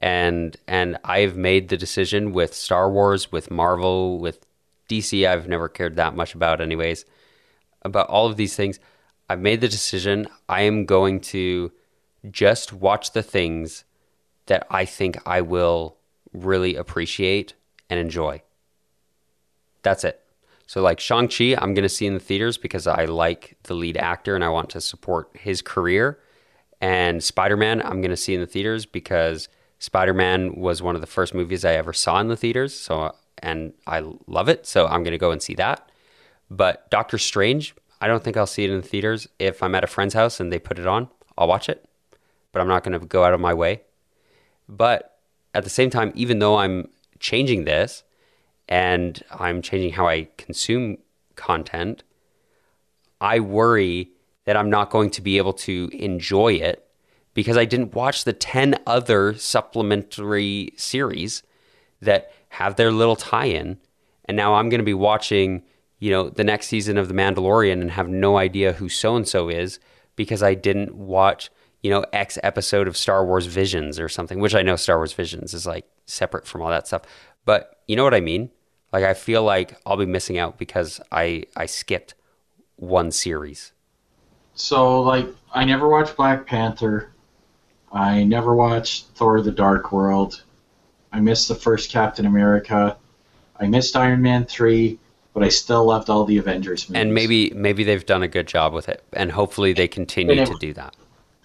And 0.00 0.56
and 0.68 0.98
I've 1.04 1.36
made 1.38 1.70
the 1.70 1.78
decision 1.78 2.34
with 2.34 2.52
Star 2.52 2.90
Wars, 2.90 3.32
with 3.32 3.50
Marvel, 3.50 4.18
with 4.18 4.44
DC 4.90 5.26
I've 5.26 5.48
never 5.48 5.70
cared 5.70 5.96
that 5.96 6.14
much 6.14 6.34
about 6.34 6.60
anyways. 6.60 7.06
About 7.80 8.08
all 8.08 8.26
of 8.26 8.36
these 8.36 8.54
things, 8.54 8.78
I've 9.30 9.40
made 9.40 9.62
the 9.62 9.68
decision 9.68 10.28
I 10.46 10.62
am 10.62 10.84
going 10.84 11.20
to 11.32 11.72
just 12.30 12.74
watch 12.74 13.12
the 13.12 13.22
things 13.22 13.84
that 14.46 14.66
I 14.70 14.84
think 14.84 15.16
I 15.26 15.40
will 15.40 15.96
really 16.34 16.76
appreciate 16.76 17.54
and 17.88 17.98
enjoy. 17.98 18.42
That's 19.82 20.04
it. 20.04 20.23
So, 20.66 20.80
like 20.80 20.98
Shang-Chi, 20.98 21.56
I'm 21.60 21.74
going 21.74 21.82
to 21.82 21.88
see 21.88 22.06
in 22.06 22.14
the 22.14 22.20
theaters 22.20 22.56
because 22.56 22.86
I 22.86 23.04
like 23.04 23.56
the 23.64 23.74
lead 23.74 23.96
actor 23.96 24.34
and 24.34 24.42
I 24.42 24.48
want 24.48 24.70
to 24.70 24.80
support 24.80 25.30
his 25.34 25.60
career. 25.60 26.18
And 26.80 27.22
Spider 27.22 27.56
Man, 27.56 27.82
I'm 27.82 28.00
going 28.00 28.10
to 28.10 28.16
see 28.16 28.34
in 28.34 28.40
the 28.40 28.46
theaters 28.46 28.86
because 28.86 29.48
Spider 29.78 30.14
Man 30.14 30.54
was 30.54 30.80
one 30.80 30.94
of 30.94 31.00
the 31.00 31.06
first 31.06 31.34
movies 31.34 31.64
I 31.64 31.74
ever 31.74 31.92
saw 31.92 32.18
in 32.20 32.28
the 32.28 32.36
theaters. 32.36 32.74
So, 32.74 33.14
and 33.38 33.74
I 33.86 34.02
love 34.26 34.48
it. 34.48 34.66
So, 34.66 34.86
I'm 34.86 35.02
going 35.02 35.12
to 35.12 35.18
go 35.18 35.30
and 35.30 35.42
see 35.42 35.54
that. 35.54 35.90
But 36.50 36.90
Doctor 36.90 37.18
Strange, 37.18 37.74
I 38.00 38.06
don't 38.06 38.22
think 38.24 38.36
I'll 38.36 38.46
see 38.46 38.64
it 38.64 38.70
in 38.70 38.80
the 38.80 38.86
theaters. 38.86 39.28
If 39.38 39.62
I'm 39.62 39.74
at 39.74 39.84
a 39.84 39.88
friend's 39.88 40.14
house 40.14 40.40
and 40.40 40.52
they 40.52 40.58
put 40.58 40.78
it 40.78 40.86
on, 40.86 41.08
I'll 41.36 41.48
watch 41.48 41.68
it. 41.68 41.88
But 42.52 42.60
I'm 42.60 42.68
not 42.68 42.84
going 42.84 42.98
to 42.98 43.06
go 43.06 43.24
out 43.24 43.34
of 43.34 43.40
my 43.40 43.52
way. 43.52 43.82
But 44.68 45.18
at 45.54 45.64
the 45.64 45.70
same 45.70 45.90
time, 45.90 46.12
even 46.14 46.38
though 46.38 46.56
I'm 46.56 46.88
changing 47.18 47.64
this, 47.64 48.02
and 48.68 49.22
I'm 49.30 49.62
changing 49.62 49.92
how 49.92 50.06
I 50.06 50.28
consume 50.36 50.98
content, 51.36 52.02
I 53.20 53.40
worry 53.40 54.10
that 54.44 54.56
I'm 54.56 54.70
not 54.70 54.90
going 54.90 55.10
to 55.10 55.22
be 55.22 55.38
able 55.38 55.54
to 55.54 55.90
enjoy 55.92 56.54
it 56.54 56.86
because 57.32 57.56
I 57.56 57.64
didn't 57.64 57.94
watch 57.94 58.24
the 58.24 58.32
10 58.32 58.76
other 58.86 59.34
supplementary 59.34 60.72
series 60.76 61.42
that 62.00 62.32
have 62.50 62.76
their 62.76 62.92
little 62.92 63.16
tie 63.16 63.46
in. 63.46 63.78
And 64.26 64.36
now 64.36 64.54
I'm 64.54 64.68
going 64.68 64.78
to 64.78 64.84
be 64.84 64.94
watching, 64.94 65.62
you 65.98 66.10
know, 66.10 66.28
the 66.28 66.44
next 66.44 66.68
season 66.68 66.96
of 66.96 67.08
The 67.08 67.14
Mandalorian 67.14 67.80
and 67.80 67.90
have 67.90 68.08
no 68.08 68.36
idea 68.38 68.72
who 68.72 68.88
so 68.88 69.16
and 69.16 69.26
so 69.26 69.48
is 69.48 69.80
because 70.16 70.42
I 70.42 70.54
didn't 70.54 70.94
watch, 70.94 71.50
you 71.82 71.90
know, 71.90 72.04
X 72.12 72.38
episode 72.42 72.86
of 72.86 72.96
Star 72.96 73.26
Wars 73.26 73.46
Visions 73.46 73.98
or 73.98 74.08
something, 74.08 74.38
which 74.38 74.54
I 74.54 74.62
know 74.62 74.76
Star 74.76 74.98
Wars 74.98 75.12
Visions 75.12 75.52
is 75.52 75.66
like 75.66 75.86
separate 76.06 76.46
from 76.46 76.62
all 76.62 76.70
that 76.70 76.86
stuff. 76.86 77.02
But 77.44 77.80
you 77.88 77.96
know 77.96 78.04
what 78.04 78.14
I 78.14 78.20
mean? 78.20 78.50
Like 78.94 79.02
I 79.02 79.14
feel 79.14 79.42
like 79.42 79.76
I'll 79.84 79.96
be 79.96 80.06
missing 80.06 80.38
out 80.38 80.56
because 80.56 81.00
I 81.10 81.46
I 81.56 81.66
skipped 81.66 82.14
one 82.76 83.10
series. 83.10 83.72
So 84.54 85.02
like 85.02 85.26
I 85.52 85.64
never 85.64 85.88
watched 85.88 86.16
Black 86.16 86.46
Panther. 86.46 87.10
I 87.92 88.22
never 88.22 88.54
watched 88.54 89.06
Thor 89.16 89.40
the 89.40 89.50
Dark 89.50 89.90
World. 89.90 90.44
I 91.12 91.18
missed 91.18 91.48
the 91.48 91.56
first 91.56 91.90
Captain 91.90 92.24
America. 92.24 92.96
I 93.58 93.66
missed 93.66 93.96
Iron 93.96 94.22
Man 94.22 94.44
3, 94.44 94.96
but 95.32 95.42
I 95.42 95.48
still 95.48 95.84
loved 95.84 96.08
all 96.08 96.24
the 96.24 96.38
Avengers 96.38 96.88
movies. 96.88 97.02
And 97.02 97.12
maybe 97.12 97.50
maybe 97.50 97.82
they've 97.82 98.06
done 98.06 98.22
a 98.22 98.28
good 98.28 98.46
job 98.46 98.72
with 98.72 98.88
it 98.88 99.02
and 99.12 99.32
hopefully 99.32 99.72
they 99.72 99.88
continue 99.88 100.40
it, 100.40 100.46
to 100.46 100.54
do 100.60 100.72
that. 100.74 100.94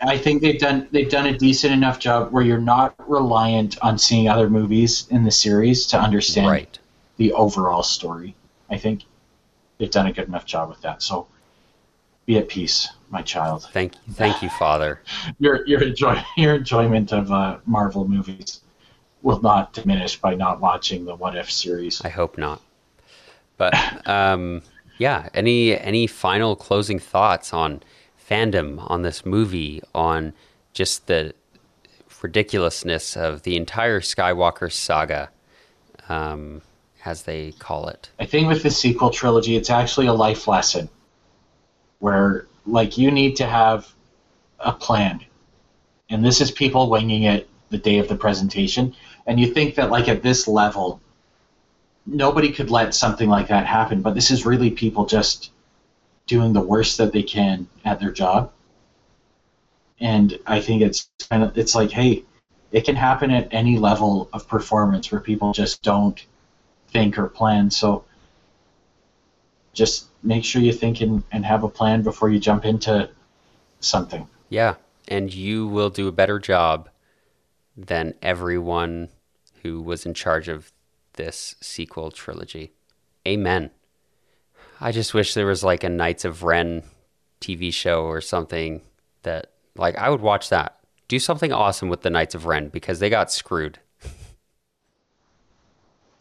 I 0.04 0.20
think 0.20 0.44
they've 0.44 0.60
done 0.60 0.88
they've 0.92 1.10
done 1.10 1.26
a 1.26 1.36
decent 1.36 1.74
enough 1.74 1.98
job 1.98 2.32
where 2.32 2.44
you're 2.44 2.62
not 2.62 2.94
reliant 3.10 3.80
on 3.82 3.98
seeing 3.98 4.30
other 4.30 4.52
movies 4.52 5.08
in 5.10 5.24
the 5.24 5.32
series 5.32 5.88
to 5.88 6.00
understand 6.00 6.48
right. 6.48 6.79
The 7.20 7.32
overall 7.34 7.84
story. 7.84 8.36
I 8.72 8.78
think 8.78 9.04
they've 9.78 9.92
done 9.92 10.08
a 10.08 10.12
good 10.12 10.28
enough 10.28 10.46
job 10.46 10.70
with 10.70 10.82
that. 10.82 11.04
So 11.04 11.28
be 12.26 12.40
at 12.40 12.50
peace, 12.50 12.90
my 13.12 13.22
child. 13.22 13.68
Thank 13.72 13.94
you, 13.94 14.14
thank 14.14 14.42
you, 14.42 14.50
Father. 14.50 15.02
your 15.40 15.68
your 15.68 15.84
enjoy 15.84 16.20
your 16.36 16.56
enjoyment 16.56 17.12
of 17.14 17.32
uh, 17.32 17.60
Marvel 17.68 18.08
movies 18.08 18.62
will 19.22 19.42
not 19.42 19.74
diminish 19.74 20.20
by 20.20 20.34
not 20.34 20.60
watching 20.60 21.06
the 21.06 21.16
What 21.16 21.38
If 21.38 21.52
series. 21.52 22.02
I 22.04 22.10
hope 22.10 22.40
not. 22.40 22.62
But 23.58 23.76
um, 24.08 24.64
yeah, 24.98 25.30
any 25.36 25.80
any 25.80 26.08
final 26.08 26.56
closing 26.56 26.98
thoughts 26.98 27.54
on? 27.54 27.84
fandom 28.30 28.84
on 28.90 29.02
this 29.02 29.26
movie, 29.26 29.82
on 29.96 30.34
just 30.74 31.08
the 31.08 31.34
ridiculousness 32.22 33.18
of 33.18 33.44
the 33.44 33.56
entire 33.56 34.02
Skywalker 34.02 34.72
saga, 34.72 35.30
um, 36.10 36.62
as 37.06 37.24
they 37.24 37.54
call 37.54 37.88
it. 37.88 38.10
I 38.20 38.26
think 38.26 38.48
with 38.48 38.64
the 38.64 38.72
sequel 38.72 39.10
trilogy, 39.10 39.56
it's 39.56 39.70
actually 39.70 40.08
a 40.08 40.14
life 40.14 40.48
lesson 40.48 40.90
where, 42.00 42.48
like, 42.66 42.98
you 42.98 43.12
need 43.12 43.36
to 43.38 43.46
have 43.46 43.94
a 44.60 44.72
plan. 44.72 45.24
And 46.10 46.24
this 46.24 46.42
is 46.42 46.52
people 46.52 46.90
winging 46.90 47.24
it 47.24 47.50
the 47.70 47.78
day 47.78 48.00
of 48.00 48.08
the 48.08 48.16
presentation. 48.16 48.96
And 49.28 49.40
you 49.40 49.54
think 49.54 49.76
that, 49.76 49.92
like, 49.92 50.08
at 50.08 50.24
this 50.24 50.48
level, 50.48 51.02
nobody 52.06 52.52
could 52.52 52.72
let 52.72 52.96
something 52.96 53.30
like 53.30 53.48
that 53.50 53.66
happen. 53.66 54.02
But 54.02 54.16
this 54.16 54.32
is 54.32 54.46
really 54.46 54.72
people 54.72 55.06
just 55.06 55.52
doing 56.28 56.54
the 56.54 56.62
worst 56.62 56.98
that 56.98 57.12
they 57.12 57.24
can 57.24 57.68
at 57.86 58.00
their 58.00 58.12
job. 58.12 58.52
And 60.00 60.40
I 60.46 60.62
think 60.62 60.82
it's 60.82 61.10
kind 61.30 61.44
of 61.44 61.58
it's 61.58 61.76
like, 61.76 61.92
hey, 61.92 62.24
it 62.72 62.86
can 62.86 62.96
happen 62.96 63.32
at 63.32 63.48
any 63.52 63.78
level 63.78 64.30
of 64.32 64.48
performance 64.48 65.12
where 65.12 65.20
people 65.20 65.52
just 65.54 65.82
don't 65.82 66.24
think 66.92 67.18
or 67.18 67.28
plan. 67.28 67.72
So 67.72 68.06
just 69.74 70.08
make 70.24 70.44
sure 70.44 70.62
you 70.62 70.74
think 70.74 71.02
and, 71.02 71.24
and 71.32 71.46
have 71.46 71.64
a 71.64 71.70
plan 71.70 72.02
before 72.02 72.30
you 72.30 72.40
jump 72.40 72.66
into 72.66 73.10
something. 73.80 74.28
Yeah, 74.50 74.76
and 75.08 75.34
you 75.34 75.68
will 75.68 75.90
do 75.90 76.08
a 76.08 76.12
better 76.12 76.40
job 76.40 76.90
than 77.78 78.14
everyone 78.22 79.10
who 79.64 79.82
was 79.82 80.06
in 80.06 80.14
charge 80.14 80.48
of 80.48 80.72
this 81.14 81.56
sequel 81.62 82.12
trilogy. 82.12 82.74
Amen. 83.28 83.72
I 84.82 84.92
just 84.92 85.14
wish 85.14 85.34
there 85.34 85.46
was 85.46 85.64
like 85.64 85.84
a 85.84 85.90
Knights 85.90 86.26
of 86.26 86.44
Ren 86.44 86.84
TV 87.42 87.74
show 87.74 88.04
or 88.04 88.22
something 88.22 88.82
that 89.24 89.52
like 89.76 89.98
I 89.98 90.10
would 90.10 90.22
watch 90.22 90.50
that. 90.50 90.78
Do 91.08 91.20
something 91.20 91.52
awesome 91.52 91.90
with 91.90 92.02
the 92.02 92.10
Knights 92.10 92.36
of 92.36 92.46
Ren 92.46 92.70
because 92.70 93.00
they 93.00 93.10
got 93.10 93.32
screwed. 93.32 93.80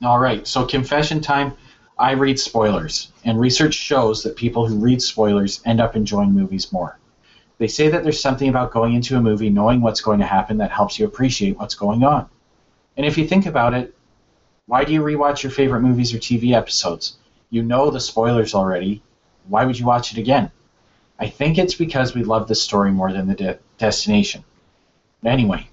All 0.01 0.21
right, 0.21 0.47
so 0.47 0.65
confession 0.65 1.21
time. 1.21 1.55
I 1.99 2.13
read 2.13 2.39
spoilers, 2.39 3.11
and 3.25 3.41
research 3.41 3.75
shows 3.75 4.23
that 4.23 4.37
people 4.37 4.65
who 4.65 4.79
read 4.79 5.03
spoilers 5.03 5.61
end 5.65 5.81
up 5.81 5.97
enjoying 5.97 6.31
movies 6.31 6.73
more. 6.73 7.01
They 7.59 7.67
say 7.67 7.89
that 7.89 8.05
there's 8.05 8.21
something 8.21 8.49
about 8.49 8.71
going 8.71 8.95
into 8.95 9.17
a 9.17 9.21
movie 9.21 9.51
knowing 9.51 9.81
what's 9.81 10.01
going 10.01 10.21
to 10.21 10.27
happen 10.27 10.59
that 10.59 10.71
helps 10.71 11.01
you 11.01 11.05
appreciate 11.05 11.59
what's 11.59 11.75
going 11.75 12.05
on. 12.05 12.29
And 12.97 13.05
if 13.05 13.19
you 13.19 13.27
think 13.27 13.47
about 13.47 13.75
it, 13.75 13.93
why 14.67 14.85
do 14.85 14.93
you 14.93 15.01
rewatch 15.03 15.43
your 15.43 15.51
favorite 15.51 15.81
movies 15.81 16.15
or 16.15 16.19
TV 16.19 16.53
episodes? 16.53 17.17
You 17.51 17.65
know 17.65 17.91
the 17.91 17.99
spoilers 17.99 18.55
already. 18.55 19.03
Why 19.49 19.65
would 19.65 19.81
you 19.81 19.87
watch 19.87 20.13
it 20.13 20.19
again? 20.19 20.53
I 21.19 21.27
think 21.27 21.59
it's 21.59 21.75
because 21.75 22.15
we 22.15 22.23
love 22.23 22.47
the 22.47 22.55
story 22.55 22.93
more 22.93 23.13
than 23.13 23.27
the 23.27 23.35
de- 23.35 23.59
destination. 23.79 24.45
Anyway, 25.25 25.69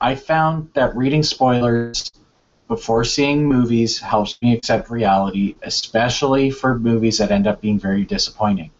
I 0.00 0.16
found 0.16 0.70
that 0.74 0.96
reading 0.96 1.22
spoilers 1.22 2.10
before 2.68 3.02
seeing 3.02 3.46
movies 3.46 3.98
helps 3.98 4.40
me 4.42 4.52
accept 4.52 4.90
reality, 4.90 5.56
especially 5.62 6.50
for 6.50 6.78
movies 6.78 7.16
that 7.16 7.30
end 7.30 7.46
up 7.46 7.62
being 7.62 7.78
very 7.78 8.04
disappointing. 8.04 8.70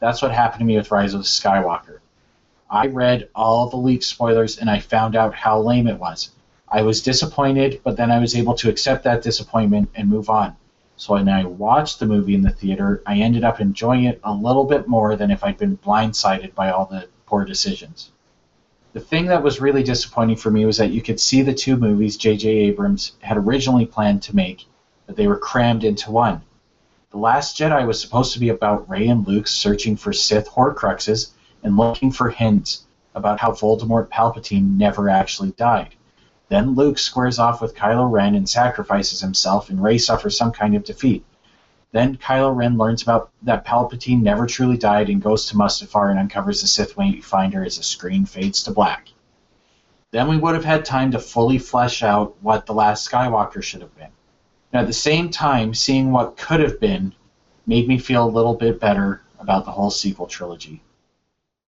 That's 0.00 0.22
what 0.22 0.32
happened 0.32 0.60
to 0.60 0.64
me 0.64 0.76
with 0.76 0.90
Rise 0.90 1.12
of 1.12 1.22
Skywalker. 1.22 1.98
I 2.70 2.86
read 2.86 3.28
all 3.34 3.68
the 3.68 3.76
leaked 3.76 4.04
spoilers 4.04 4.58
and 4.58 4.70
I 4.70 4.78
found 4.80 5.14
out 5.14 5.34
how 5.34 5.60
lame 5.60 5.86
it 5.86 5.98
was. 5.98 6.30
I 6.68 6.82
was 6.82 7.02
disappointed, 7.02 7.82
but 7.84 7.98
then 7.98 8.10
I 8.10 8.18
was 8.18 8.34
able 8.34 8.54
to 8.54 8.70
accept 8.70 9.04
that 9.04 9.22
disappointment 9.22 9.90
and 9.94 10.08
move 10.08 10.30
on. 10.30 10.56
So 10.96 11.12
when 11.12 11.28
I 11.28 11.44
watched 11.44 11.98
the 11.98 12.06
movie 12.06 12.34
in 12.34 12.42
the 12.42 12.50
theater, 12.50 13.02
I 13.04 13.18
ended 13.18 13.44
up 13.44 13.60
enjoying 13.60 14.04
it 14.04 14.20
a 14.24 14.32
little 14.32 14.64
bit 14.64 14.88
more 14.88 15.16
than 15.16 15.30
if 15.30 15.44
I'd 15.44 15.58
been 15.58 15.76
blindsided 15.76 16.54
by 16.54 16.70
all 16.70 16.86
the 16.86 17.08
poor 17.26 17.44
decisions. 17.44 18.10
The 18.94 19.00
thing 19.00 19.26
that 19.26 19.42
was 19.42 19.60
really 19.60 19.82
disappointing 19.82 20.36
for 20.36 20.52
me 20.52 20.64
was 20.64 20.76
that 20.76 20.92
you 20.92 21.02
could 21.02 21.18
see 21.18 21.42
the 21.42 21.52
two 21.52 21.76
movies 21.76 22.16
J.J. 22.16 22.48
Abrams 22.48 23.10
had 23.22 23.36
originally 23.36 23.86
planned 23.86 24.22
to 24.22 24.36
make, 24.36 24.66
that 25.06 25.16
they 25.16 25.26
were 25.26 25.36
crammed 25.36 25.82
into 25.82 26.12
one. 26.12 26.42
The 27.10 27.18
Last 27.18 27.58
Jedi 27.58 27.84
was 27.88 28.00
supposed 28.00 28.34
to 28.34 28.38
be 28.38 28.50
about 28.50 28.88
Rey 28.88 29.08
and 29.08 29.26
Luke 29.26 29.48
searching 29.48 29.96
for 29.96 30.12
Sith 30.12 30.48
Horcruxes 30.48 31.30
and 31.64 31.76
looking 31.76 32.12
for 32.12 32.30
hints 32.30 32.84
about 33.16 33.40
how 33.40 33.50
Voldemort 33.50 34.10
Palpatine 34.10 34.78
never 34.78 35.08
actually 35.08 35.50
died. 35.50 35.96
Then 36.48 36.76
Luke 36.76 36.98
squares 36.98 37.40
off 37.40 37.60
with 37.60 37.74
Kylo 37.74 38.08
Ren 38.08 38.36
and 38.36 38.48
sacrifices 38.48 39.20
himself, 39.20 39.70
and 39.70 39.82
Rey 39.82 39.98
suffers 39.98 40.38
some 40.38 40.52
kind 40.52 40.76
of 40.76 40.84
defeat. 40.84 41.24
Then 41.94 42.16
Kylo 42.16 42.52
Ren 42.52 42.76
learns 42.76 43.02
about 43.02 43.30
that 43.42 43.64
Palpatine 43.64 44.20
never 44.20 44.48
truly 44.48 44.76
died 44.76 45.08
and 45.08 45.22
goes 45.22 45.46
to 45.46 45.56
Mustafar 45.56 46.10
and 46.10 46.18
uncovers 46.18 46.60
the 46.60 46.66
Sith 46.66 46.96
Wayfinder 46.96 47.64
as 47.64 47.76
the 47.76 47.84
screen 47.84 48.26
fades 48.26 48.64
to 48.64 48.72
black. 48.72 49.10
then 50.10 50.26
we 50.26 50.36
would 50.36 50.56
have 50.56 50.64
had 50.64 50.84
time 50.84 51.12
to 51.12 51.20
fully 51.20 51.56
flesh 51.56 52.02
out 52.02 52.34
what 52.42 52.66
The 52.66 52.74
Last 52.74 53.08
Skywalker 53.08 53.62
should 53.62 53.80
have 53.80 53.96
been. 53.96 54.10
And 54.72 54.80
at 54.80 54.88
the 54.88 54.92
same 54.92 55.30
time, 55.30 55.72
seeing 55.72 56.10
what 56.10 56.36
could 56.36 56.58
have 56.58 56.80
been 56.80 57.14
made 57.64 57.86
me 57.86 57.98
feel 58.00 58.24
a 58.24 58.36
little 58.38 58.54
bit 58.54 58.80
better 58.80 59.22
about 59.38 59.64
the 59.64 59.70
whole 59.70 59.90
sequel 59.90 60.26
trilogy. 60.26 60.82